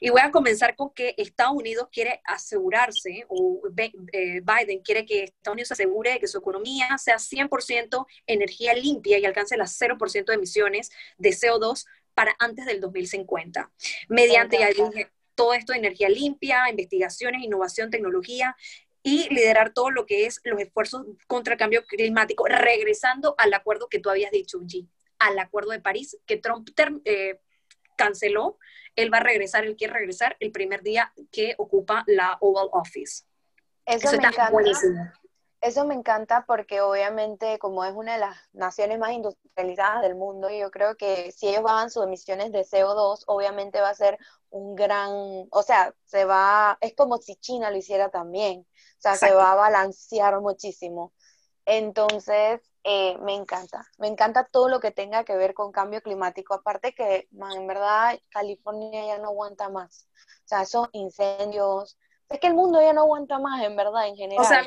[0.00, 5.24] Y voy a comenzar con que Estados Unidos quiere asegurarse, o eh, Biden quiere que
[5.24, 9.78] Estados Unidos se asegure de que su economía sea 100% energía limpia y alcance las
[9.80, 13.70] 0% de emisiones de CO2 para antes del 2050.
[14.08, 18.56] Mediante, ya dije, todo esto de energía limpia, investigaciones, innovación, tecnología
[19.02, 23.88] y liderar todo lo que es los esfuerzos contra el cambio climático, regresando al acuerdo
[23.88, 24.86] que tú habías dicho, G,
[25.18, 26.68] al acuerdo de París que Trump
[27.04, 27.40] eh,
[27.96, 28.58] canceló
[28.96, 33.24] él va a regresar, él quiere regresar el primer día que ocupa la Oval Office.
[33.86, 34.50] Eso, me encanta.
[35.60, 40.48] Eso me encanta porque obviamente como es una de las naciones más industrializadas del mundo,
[40.48, 44.74] yo creo que si ellos bajan sus emisiones de CO2, obviamente va a ser un
[44.74, 45.10] gran,
[45.50, 49.52] o sea, se va, es como si China lo hiciera también, o sea, se va
[49.52, 51.12] a balancear muchísimo.
[51.66, 56.54] Entonces, eh, me encanta, me encanta todo lo que tenga que ver con cambio climático.
[56.54, 60.08] Aparte que, en verdad, California ya no aguanta más.
[60.44, 64.16] O sea, esos incendios, es que el mundo ya no aguanta más, en verdad, en
[64.16, 64.44] general.
[64.44, 64.64] O sea,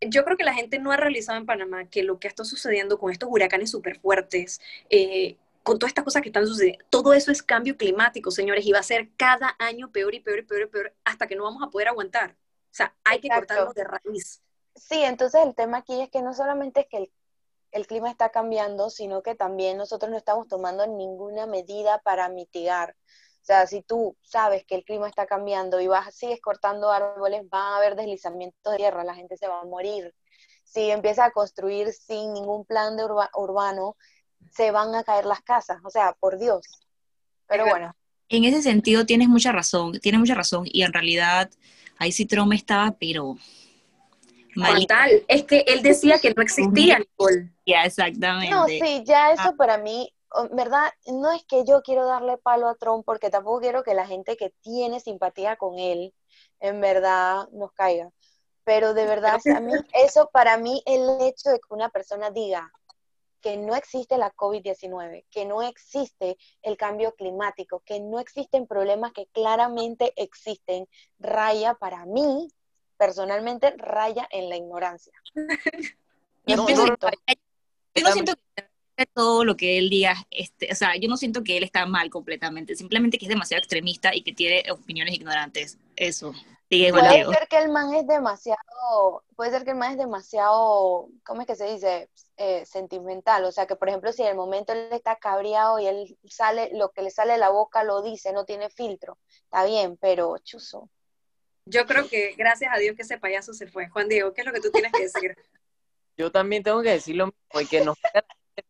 [0.00, 2.98] yo creo que la gente no ha realizado en Panamá que lo que está sucediendo
[2.98, 7.32] con estos huracanes súper fuertes, eh, con todas estas cosas que están sucediendo, todo eso
[7.32, 10.62] es cambio climático, señores, y va a ser cada año peor y peor y peor
[10.62, 12.32] y peor hasta que no vamos a poder aguantar.
[12.32, 14.42] O sea, hay que cortarlo de raíz.
[14.74, 17.10] Sí, entonces el tema aquí es que no solamente es que el
[17.76, 22.96] el clima está cambiando, sino que también nosotros no estamos tomando ninguna medida para mitigar.
[23.42, 27.42] O sea, si tú sabes que el clima está cambiando y vas, sigues cortando árboles,
[27.52, 30.14] va a haber deslizamiento de tierra, la gente se va a morir.
[30.64, 33.96] Si empieza a construir sin ningún plan de urbano,
[34.50, 35.78] se van a caer las casas.
[35.84, 36.66] O sea, por Dios.
[37.46, 37.94] Pero bueno.
[38.30, 40.64] En ese sentido tienes mucha razón, tienes mucha razón.
[40.64, 41.50] Y en realidad,
[41.98, 43.36] ahí sí Trump estaba, pero
[44.88, 47.52] Tal, es que él decía que no existía, Nicole.
[47.66, 48.54] Ya, exactamente.
[48.54, 49.54] No, sí, ya eso ah.
[49.56, 50.12] para mí,
[50.52, 50.92] ¿verdad?
[51.06, 54.36] No es que yo quiero darle palo a Trump, porque tampoco quiero que la gente
[54.36, 56.14] que tiene simpatía con él,
[56.60, 58.10] en verdad, nos caiga.
[58.64, 62.70] Pero de verdad, a mí, eso para mí, el hecho de que una persona diga
[63.40, 69.12] que no existe la COVID-19, que no existe el cambio climático, que no existen problemas
[69.12, 70.88] que claramente existen,
[71.20, 72.48] raya para mí
[72.96, 75.12] personalmente raya en la ignorancia.
[76.46, 78.34] yo, no, siento
[78.96, 81.86] que todo lo que él diga, este, o sea, yo no siento que él está
[81.86, 85.78] mal completamente, simplemente que es demasiado extremista y que tiene opiniones ignorantes.
[85.96, 86.32] Eso.
[86.68, 91.42] puede ser que el man es demasiado, puede ser que el man es demasiado, ¿cómo
[91.42, 92.08] es que se dice?
[92.38, 95.86] Eh, sentimental, o sea que por ejemplo si en el momento él está cabreado y
[95.86, 99.64] él sale, lo que le sale de la boca lo dice, no tiene filtro, está
[99.64, 100.90] bien, pero chuzo,
[101.66, 103.88] yo creo que gracias a Dios que ese payaso se fue.
[103.88, 105.36] Juan Diego, ¿qué es lo que tú tienes que decir?
[106.16, 107.94] Yo también tengo que decir lo mismo, que no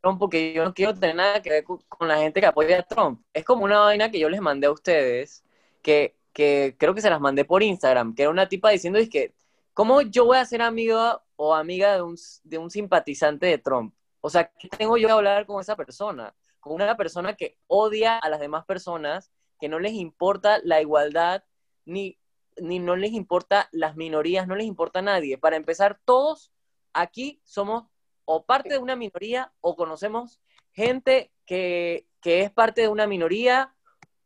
[0.01, 2.83] Trump, porque yo no quiero tener nada que ver con la gente que apoya a
[2.83, 3.23] Trump.
[3.33, 5.45] Es como una vaina que yo les mandé a ustedes,
[5.81, 9.09] que, que creo que se las mandé por Instagram, que era una tipa diciendo, es
[9.09, 9.33] que,
[9.75, 13.95] ¿cómo yo voy a ser amiga o amiga de un, de un simpatizante de Trump?
[14.21, 16.35] O sea, ¿qué tengo yo que hablar con esa persona?
[16.59, 19.31] Con una persona que odia a las demás personas,
[19.61, 21.45] que no les importa la igualdad
[21.85, 22.19] ni
[22.61, 25.39] ni no les importa las minorías, no les importa a nadie.
[25.39, 26.53] Para empezar, todos
[26.93, 27.85] aquí somos
[28.25, 30.41] o parte de una minoría o conocemos
[30.73, 33.73] gente que, es parte de una minoría.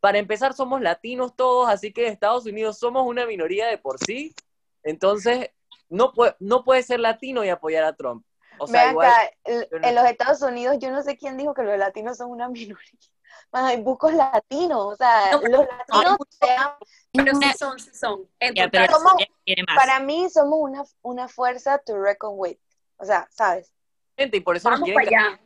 [0.00, 3.98] Para empezar, somos latinos todos, así que en Estados Unidos somos una minoría de por
[3.98, 4.34] sí.
[4.82, 5.50] Entonces,
[5.90, 8.24] no, puede, no puede ser latino y apoyar a Trump.
[8.58, 8.94] O sea,
[9.44, 12.98] en los Estados Unidos, yo no sé quién dijo que los latinos son una minoría
[13.78, 16.16] bucos latinos, o sea, los latinos
[17.12, 18.28] pero sí son, sí son.
[19.74, 22.56] para mí somos una, una fuerza to reckon with,
[22.96, 23.72] o sea, ¿sabes?
[24.16, 25.40] Gente, y por eso vamos para allá.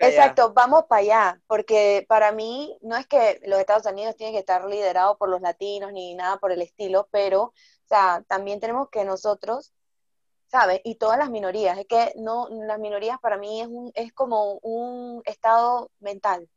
[0.00, 4.40] Exacto, vamos para allá, porque para mí no es que los Estados Unidos tienen que
[4.40, 7.54] estar liderados por los latinos ni nada por el estilo, pero, o
[7.86, 9.72] sea, también tenemos que nosotros
[10.48, 10.80] ¿sabes?
[10.84, 14.54] Y todas las minorías, es que no, las minorías para mí es, un, es como
[14.62, 16.48] un estado mental,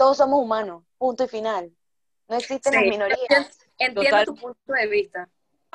[0.00, 1.70] todos somos humanos, punto y final.
[2.26, 3.58] No existen las minorías.
[3.78, 5.28] Entiendo tu punto de vista.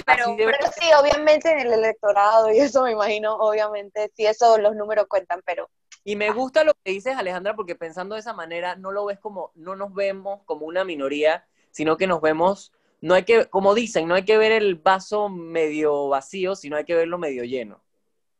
[0.03, 5.05] Pero, sí, obviamente en el electorado y eso me imagino, obviamente, si eso los números
[5.07, 5.69] cuentan, pero...
[6.03, 9.19] Y me gusta lo que dices, Alejandra, porque pensando de esa manera, no lo ves
[9.19, 12.71] como, no nos vemos como una minoría, sino que nos vemos
[13.01, 16.85] no hay que, como dicen, no hay que ver el vaso medio vacío, sino hay
[16.85, 17.79] que verlo medio lleno.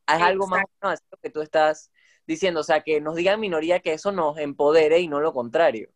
[0.07, 1.91] Es algo más o menos que tú estás
[2.27, 5.89] diciendo, o sea, que nos digan minoría que eso nos empodere y no lo contrario.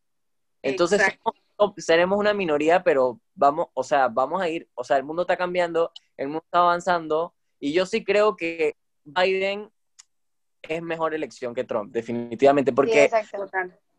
[0.62, 1.02] Entonces,
[1.78, 5.38] seremos una minoría, pero vamos, o sea, vamos a ir, o sea, el mundo está
[5.38, 9.70] cambiando, el mundo está avanzando, y yo sí creo que Biden
[10.62, 13.10] es mejor elección que Trump, definitivamente, porque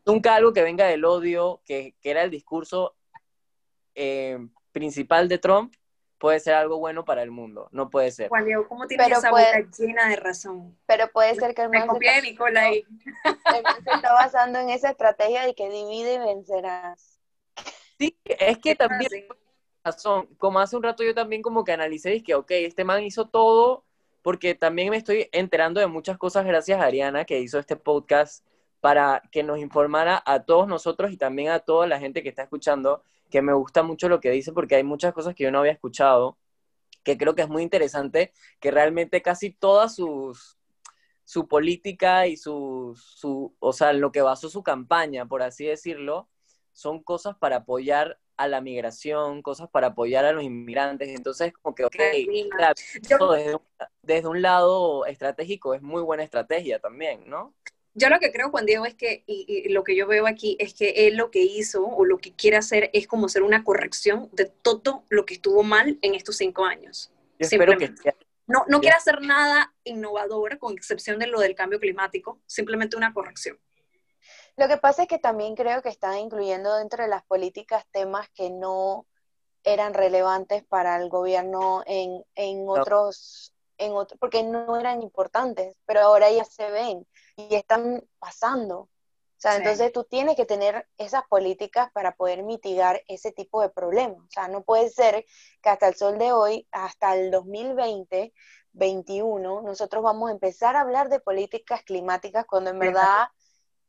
[0.05, 2.95] nunca algo que venga del odio, que, que era el discurso
[3.95, 4.37] eh,
[4.71, 5.73] principal de Trump,
[6.21, 7.67] puede ser algo bueno para el mundo.
[7.71, 8.29] No puede ser.
[8.29, 10.77] Juan Diego, ¿cómo tienes esa puede, llena de razón?
[10.85, 12.85] Pero puede ser que el Me copié de Nicola ahí.
[13.23, 17.19] Se está basando en esa estrategia de que divide y vencerás.
[17.97, 19.09] Sí, es que también
[19.83, 20.27] razón.
[20.37, 23.27] Como hace un rato yo también como que analicé y que, ok, este man hizo
[23.27, 23.83] todo
[24.21, 28.45] porque también me estoy enterando de muchas cosas gracias a Ariana que hizo este podcast
[28.79, 32.43] para que nos informara a todos nosotros y también a toda la gente que está
[32.43, 35.59] escuchando que me gusta mucho lo que dice porque hay muchas cosas que yo no
[35.59, 36.37] había escuchado,
[37.03, 40.59] que creo que es muy interesante, que realmente casi toda sus,
[41.23, 46.29] su política y su, su, o sea, lo que basó su campaña, por así decirlo,
[46.73, 51.09] son cosas para apoyar a la migración, cosas para apoyar a los inmigrantes.
[51.09, 53.57] Entonces, como que, ok, desde,
[54.01, 57.53] desde, un lado estratégico es muy buena estrategia también, ¿no?
[57.93, 60.73] Yo lo que creo, Juan Diego, es que, y, lo que yo veo aquí, es
[60.73, 64.29] que él lo que hizo o lo que quiere hacer es como hacer una corrección
[64.31, 67.11] de todo lo que estuvo mal en estos cinco años.
[67.37, 67.93] Yo espero que
[68.47, 73.13] No, no quiere hacer nada innovador, con excepción de lo del cambio climático, simplemente una
[73.13, 73.59] corrección.
[74.55, 78.29] Lo que pasa es que también creo que está incluyendo dentro de las políticas temas
[78.29, 79.05] que no
[79.63, 86.01] eran relevantes para el gobierno en, en otros, en otro, porque no eran importantes, pero
[86.01, 87.05] ahora ya se ven
[87.35, 88.79] y están pasando.
[88.79, 93.69] O sea, entonces tú tienes que tener esas políticas para poder mitigar ese tipo de
[93.69, 94.19] problemas.
[94.19, 95.25] O sea, no puede ser
[95.63, 98.33] que hasta el sol de hoy, hasta el 2020,
[98.73, 103.29] 21, nosotros vamos a empezar a hablar de políticas climáticas cuando en verdad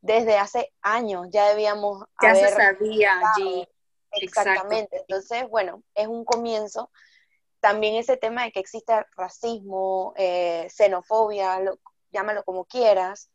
[0.00, 3.68] desde hace años ya debíamos ya se sabía allí.
[4.12, 5.00] Exactamente.
[5.00, 6.90] Entonces, bueno, es un comienzo.
[7.60, 11.60] También ese tema de que existe racismo, eh, xenofobia,
[12.12, 13.30] llámalo como quieras,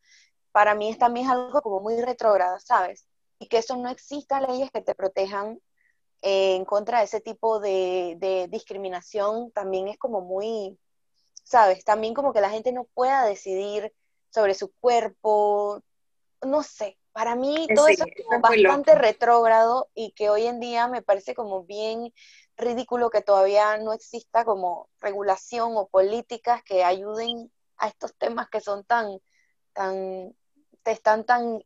[0.51, 3.07] para mí es también algo como muy retrógrado, ¿sabes?
[3.39, 5.59] Y que eso no exista leyes que te protejan
[6.21, 10.77] eh, en contra de ese tipo de, discriminación también es como muy,
[11.43, 11.83] ¿sabes?
[11.83, 13.93] También como que la gente no pueda decidir
[14.31, 15.81] sobre su cuerpo,
[16.41, 21.01] no sé, para mí todo eso es bastante retrógrado y que hoy en día me
[21.01, 22.13] parece como bien
[22.57, 28.61] ridículo que todavía no exista como regulación o políticas que ayuden a estos temas que
[28.61, 29.19] son tan,
[29.73, 30.33] tan,
[30.85, 31.61] están tan,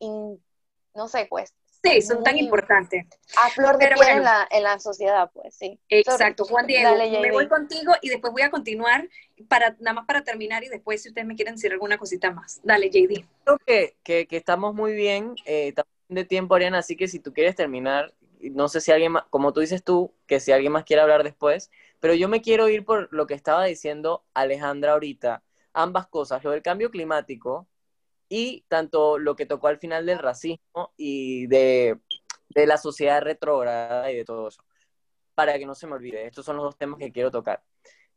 [0.94, 1.54] no sé, pues.
[1.84, 3.08] Sí, son tan importantes.
[3.44, 5.80] A flor de piel en, la, en la sociedad, pues, sí.
[5.90, 6.46] Exacto.
[6.46, 9.10] Juan Diego, me voy contigo y después voy a continuar,
[9.48, 12.62] para, nada más para terminar y después si ustedes me quieren decir alguna cosita más.
[12.64, 13.26] Dale, JD.
[13.44, 15.74] Creo que, que, que estamos muy bien eh,
[16.08, 19.52] de tiempo, Ariana, así que si tú quieres terminar, no sé si alguien más, como
[19.52, 22.86] tú dices tú, que si alguien más quiere hablar después, pero yo me quiero ir
[22.86, 25.42] por lo que estaba diciendo Alejandra ahorita
[25.74, 27.68] ambas cosas, lo del cambio climático
[28.30, 32.00] y tanto lo que tocó al final del racismo y de,
[32.56, 34.64] la sociedad retrógrada y de todo eso.
[35.36, 37.64] Para que no se me olvide, estos son los dos temas que quiero tocar.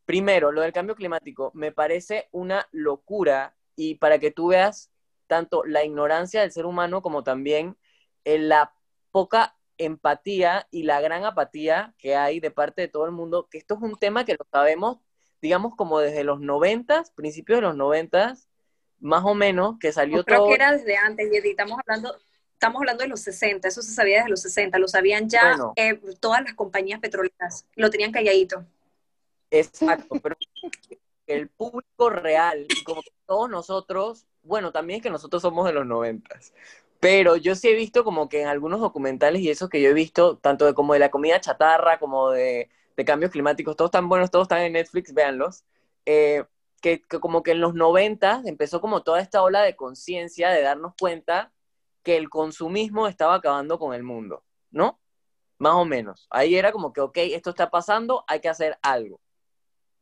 [0.04, 4.90] Primero, lo del cambio climático me parece una locura y para que tú veas
[5.26, 7.76] tanto la ignorancia del ser humano como también
[8.24, 8.74] eh, la
[9.10, 13.58] poca empatía y la gran apatía que hay de parte de todo el mundo, que
[13.58, 14.98] esto es un tema que lo sabemos
[15.44, 18.48] digamos, como desde los noventas, principios de los noventas,
[18.98, 20.46] más o menos, que salió creo todo.
[20.46, 22.16] Creo que era desde antes, Yedi, estamos hablando,
[22.54, 26.00] estamos hablando de los 60, eso se sabía desde los 60, lo sabían ya eh,
[26.18, 28.64] todas las compañías petroleras, lo tenían calladito.
[29.50, 30.34] Exacto, pero
[31.26, 36.54] el público real, como todos nosotros, bueno, también es que nosotros somos de los noventas,
[37.00, 39.94] pero yo sí he visto como que en algunos documentales y eso que yo he
[39.94, 44.08] visto, tanto de como de la comida chatarra, como de de cambios climáticos, todos están
[44.08, 45.64] buenos, todos están en Netflix, véanlos,
[46.06, 46.44] eh,
[46.80, 50.94] que, como que en los 90 empezó como toda esta ola de conciencia de darnos
[51.00, 51.52] cuenta
[52.02, 55.00] que el consumismo estaba acabando con el mundo, ¿no?
[55.58, 56.26] Más o menos.
[56.30, 59.20] Ahí era como que, ok, esto está pasando, hay que hacer algo.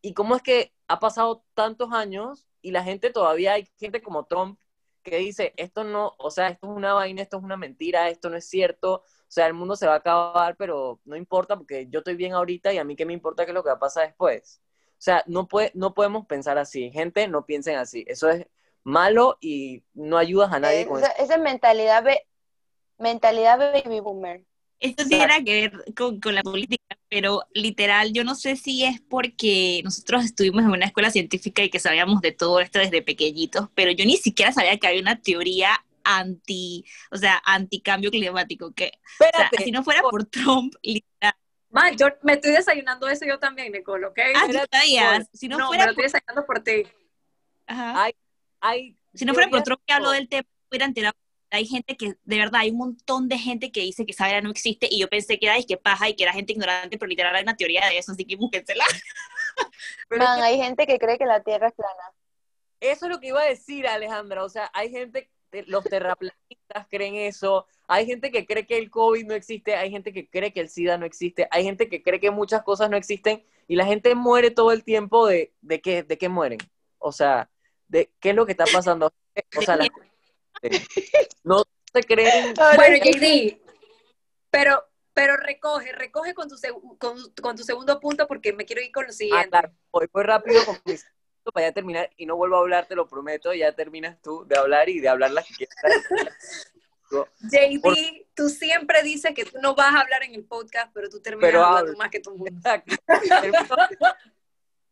[0.01, 4.27] ¿Y cómo es que ha pasado tantos años y la gente todavía, hay gente como
[4.27, 4.59] Trump
[5.03, 8.31] que dice, esto no, o sea, esto es una vaina, esto es una mentira, esto
[8.31, 12.01] no es cierto, sea, el mundo se va a acabar, pero no importa porque yo
[12.01, 13.81] estoy bien ahorita y a mí qué me importa qué es lo que va a
[13.81, 14.61] pasar después.
[14.93, 16.91] O sea, no, puede, no podemos pensar así.
[16.91, 18.05] Gente, no piensen así.
[18.07, 18.47] Eso es
[18.85, 21.11] malo y no ayudas a nadie con eso.
[21.19, 22.05] Esa mentalidad,
[22.99, 24.45] mentalidad baby boomer.
[24.81, 29.81] Esto tiene que ver con, la política, pero literal, yo no sé si es porque
[29.85, 33.93] nosotros estuvimos en una escuela científica y que sabíamos de todo esto desde pequeñitos, pero
[33.93, 38.93] yo ni siquiera sabía que había una teoría anti, o sea, anticambio climático, que
[39.63, 41.35] si no fuera por Trump, literal.
[41.71, 44.19] Man, yo me estoy desayunando eso yo también, Nicole, ¿ok?
[44.35, 46.87] Ah, Si no, fuera me lo estoy desayunando por ti.
[47.67, 48.11] Ajá.
[48.61, 51.15] Hay, si no fuera por Trump que habló del tema, hubiera enterado
[51.53, 54.41] hay gente que, de verdad, hay un montón de gente que dice que esa era
[54.41, 56.97] no existe y yo pensé que era y que paja y que era gente ignorante,
[56.97, 58.85] pero literal hay una teoría de eso, así que búsquensela.
[60.11, 62.13] Man, hay gente que cree que la Tierra es plana.
[62.81, 64.45] Eso es lo que iba a decir, Alejandra.
[64.45, 65.31] O sea, hay gente,
[65.67, 70.13] los terraplanistas creen eso, hay gente que cree que el COVID no existe, hay gente
[70.13, 72.97] que cree que el SIDA no existe, hay gente que cree que muchas cosas no
[72.97, 76.59] existen y la gente muere todo el tiempo de, de qué, de qué mueren.
[76.99, 77.51] O sea,
[77.89, 79.13] de qué es lo que está pasando.
[79.57, 79.89] O sea, la,
[81.45, 82.55] no se creen.
[82.77, 83.61] Bueno, JD,
[84.51, 86.57] pero, pero recoge, recoge con tu,
[86.99, 89.49] con, tu segundo punto porque me quiero ir con lo ah, siguiente.
[89.49, 89.73] claro.
[89.91, 90.79] Voy muy rápido con
[91.51, 94.57] para ya terminar y no vuelvo a hablar, te lo prometo, ya terminas tú de
[94.57, 95.77] hablar y de hablar las que quieras.
[98.35, 101.55] Tú siempre dices que tú no vas a hablar en el podcast, pero tú terminas
[101.55, 102.43] hablando más que tú.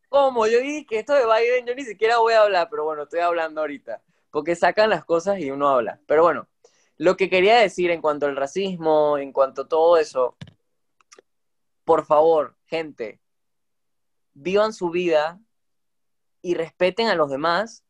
[0.09, 0.47] ¿Cómo?
[0.47, 3.21] Yo dije que esto de Biden yo ni siquiera voy a hablar, pero bueno, estoy
[3.21, 6.01] hablando ahorita porque sacan las cosas y uno habla.
[6.07, 6.49] Pero bueno,
[6.97, 10.37] lo que quería decir en cuanto al racismo, en cuanto a todo eso,
[11.85, 13.21] por favor, gente,
[14.35, 15.41] vivan su vida
[16.43, 17.85] y respeten a los demás.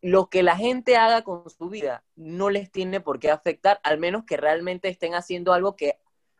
[0.00, 3.98] Lo que la gente haga con su vida no les tiene por qué afectar, al
[3.98, 5.98] menos que realmente estén haciendo algo que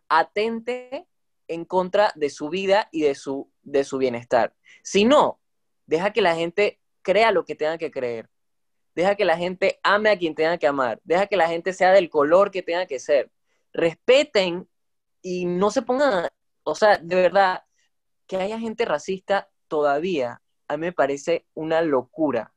[0.08, 1.06] atente
[1.48, 4.54] en contra de su vida y de su, de su bienestar.
[4.82, 5.40] Si no,
[5.86, 8.28] deja que la gente crea lo que tenga que creer
[8.98, 11.92] deja que la gente ame a quien tenga que amar, deja que la gente sea
[11.92, 13.30] del color que tenga que ser.
[13.72, 14.68] Respeten
[15.22, 16.28] y no se pongan,
[16.64, 17.62] o sea, de verdad,
[18.26, 22.54] que haya gente racista todavía, a mí me parece una locura,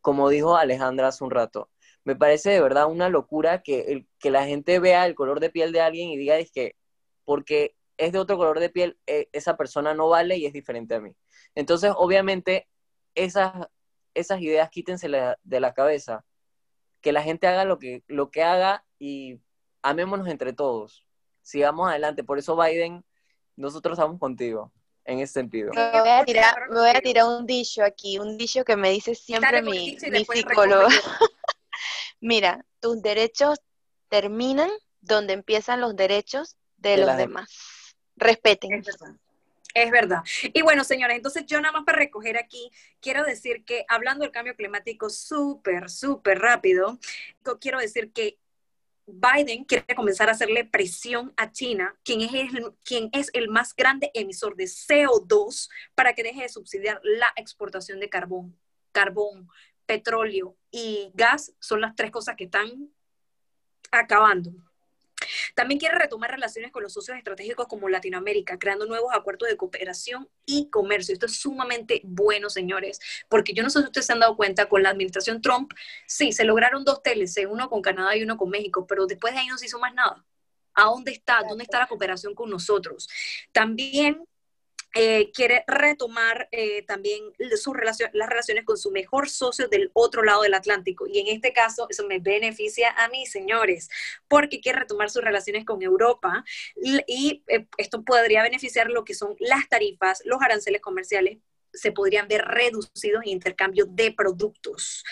[0.00, 1.70] como dijo Alejandra hace un rato.
[2.04, 5.72] Me parece de verdad una locura que, que la gente vea el color de piel
[5.72, 6.76] de alguien y diga, es que
[7.24, 10.94] porque es de otro color de piel, e, esa persona no vale y es diferente
[10.94, 11.14] a mí.
[11.54, 12.68] Entonces, obviamente,
[13.14, 13.68] esas,
[14.14, 16.24] esas ideas quítense de la cabeza.
[17.02, 19.40] Que la gente haga lo que, lo que haga y
[19.82, 21.06] amémonos entre todos.
[21.42, 22.24] Sigamos adelante.
[22.24, 23.04] Por eso, Biden,
[23.56, 24.72] nosotros estamos contigo
[25.10, 25.72] en ese sentido.
[25.74, 30.86] Me voy a tirar, un dicho aquí, un dicho que me dice siempre mi, psicólogo.
[32.20, 33.58] Mira, tus derechos
[34.08, 37.50] terminan donde empiezan los derechos de, los demás.
[38.16, 38.82] Respeten.
[39.74, 40.22] Es verdad.
[40.42, 44.32] Y bueno, señores, entonces yo nada más para recoger aquí, quiero decir que hablando del
[44.32, 46.98] cambio climático súper, súper rápido,
[47.60, 48.38] quiero decir que
[49.12, 53.74] Biden quiere comenzar a hacerle presión a China, quien es, el, quien es el más
[53.74, 58.58] grande emisor de CO2, para que deje de subsidiar la exportación de carbón.
[58.92, 59.48] Carbón,
[59.86, 62.90] petróleo y gas son las tres cosas que están
[63.90, 64.52] acabando.
[65.54, 70.28] También quiere retomar relaciones con los socios estratégicos como Latinoamérica, creando nuevos acuerdos de cooperación
[70.46, 71.12] y comercio.
[71.12, 74.68] Esto es sumamente bueno, señores, porque yo no sé si ustedes se han dado cuenta,
[74.68, 75.72] con la administración Trump,
[76.06, 79.40] sí, se lograron dos TLC, uno con Canadá y uno con México, pero después de
[79.40, 80.24] ahí no se hizo más nada.
[80.74, 81.42] ¿A dónde está?
[81.48, 83.08] ¿Dónde está la cooperación con nosotros?
[83.52, 84.24] También
[84.94, 87.22] eh, quiere retomar eh, también
[87.56, 91.06] su las relaciones con su mejor socio del otro lado del Atlántico.
[91.06, 93.88] Y en este caso, eso me beneficia a mí, señores,
[94.26, 96.44] porque quiere retomar sus relaciones con Europa
[96.76, 101.38] y eh, esto podría beneficiar lo que son las tarifas, los aranceles comerciales
[101.72, 105.04] se podrían ver reducidos en intercambio de productos.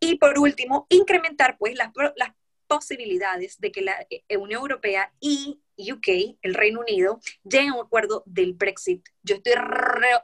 [0.00, 2.30] Y por último, incrementar pues las, las
[2.68, 8.22] posibilidades de que la Unión Europea y UK, el Reino Unido, lleguen a un acuerdo
[8.26, 9.08] del Brexit.
[9.22, 9.52] Yo estoy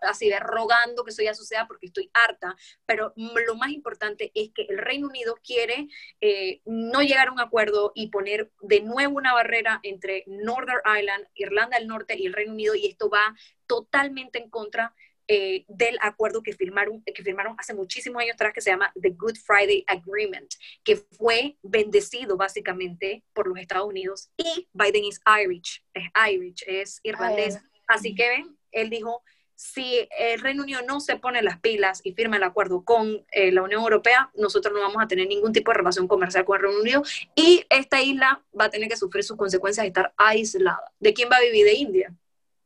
[0.02, 4.50] así de rogando que eso ya suceda porque estoy harta, pero lo más importante es
[4.54, 5.88] que el Reino Unido quiere
[6.20, 11.26] eh, no llegar a un acuerdo y poner de nuevo una barrera entre Northern Ireland,
[11.34, 13.34] Irlanda del Norte y el Reino Unido y esto va
[13.66, 14.94] totalmente en contra
[15.28, 19.10] eh, del acuerdo que firmaron, que firmaron hace muchísimos años atrás que se llama The
[19.10, 20.52] Good Friday Agreement,
[20.82, 27.00] que fue bendecido básicamente por los Estados Unidos y Biden es Irish, es Irish, es
[27.02, 27.58] irlandés.
[27.86, 29.22] Así que ven, él dijo,
[29.56, 33.52] si el Reino Unido no se pone las pilas y firma el acuerdo con eh,
[33.52, 36.62] la Unión Europea, nosotros no vamos a tener ningún tipo de relación comercial con el
[36.64, 37.02] Reino Unido
[37.34, 40.92] y esta isla va a tener que sufrir sus consecuencias de estar aislada.
[40.98, 41.64] ¿De quién va a vivir?
[41.64, 42.14] De India.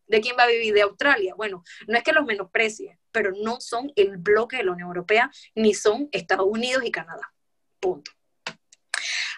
[0.09, 0.75] ¿De quién va a vivir?
[0.75, 1.35] De Australia.
[1.37, 5.31] Bueno, no es que los menosprecie, pero no son el bloque de la Unión Europea,
[5.55, 7.33] ni son Estados Unidos y Canadá.
[7.79, 8.11] Punto.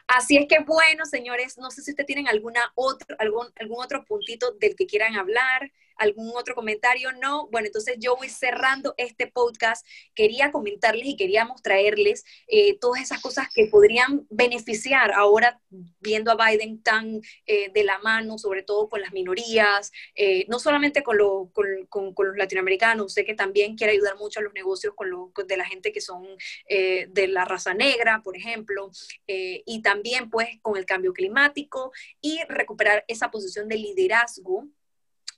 [0.06, 4.04] Así es que bueno, señores, no sé si ustedes tienen alguna otro, algún, algún otro
[4.04, 7.12] puntito del que quieran hablar, ¿Algún otro comentario?
[7.12, 7.46] No.
[7.48, 9.86] Bueno, entonces yo voy cerrando este podcast.
[10.14, 15.60] Quería comentarles y queríamos traerles eh, todas esas cosas que podrían beneficiar ahora
[16.00, 20.58] viendo a Biden tan eh, de la mano, sobre todo con las minorías, eh, no
[20.58, 21.18] solamente con,
[21.50, 25.56] con, los latinoamericanos, sé que también quiere ayudar mucho a los negocios con, lo, de
[25.58, 26.26] la gente que son
[26.66, 28.90] de la raza negra, por ejemplo,
[29.26, 31.92] y también pues con el cambio climático
[32.22, 34.68] y recuperar esa posición de liderazgo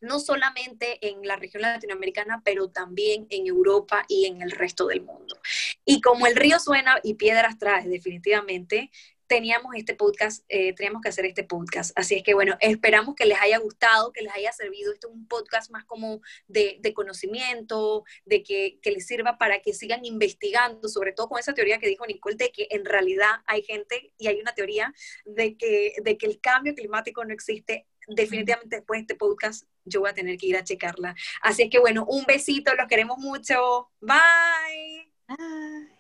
[0.03, 5.03] no solamente en la región latinoamericana, pero también en Europa y en el resto del
[5.03, 5.41] mundo.
[5.85, 8.91] Y como el río suena y piedras trae, definitivamente,
[9.33, 11.99] teníamos este podcast, eh, teníamos que hacer este podcast.
[11.99, 14.93] Así es que bueno, esperamos que les haya gustado, que les haya servido.
[14.93, 19.73] Esto es un podcast más como de, conocimiento, de que, que, les sirva para que
[19.73, 23.63] sigan investigando, sobre todo con esa teoría que dijo Nicole, de que en realidad hay
[23.63, 24.93] gente y hay una teoría
[25.25, 27.87] de que, de que el cambio climático no existe.
[28.09, 31.15] Definitivamente después de este podcast yo voy a tener que ir a checarla.
[31.43, 33.91] Así que bueno, un besito, los queremos mucho.
[34.01, 35.11] Bye.
[35.29, 35.92] Bye.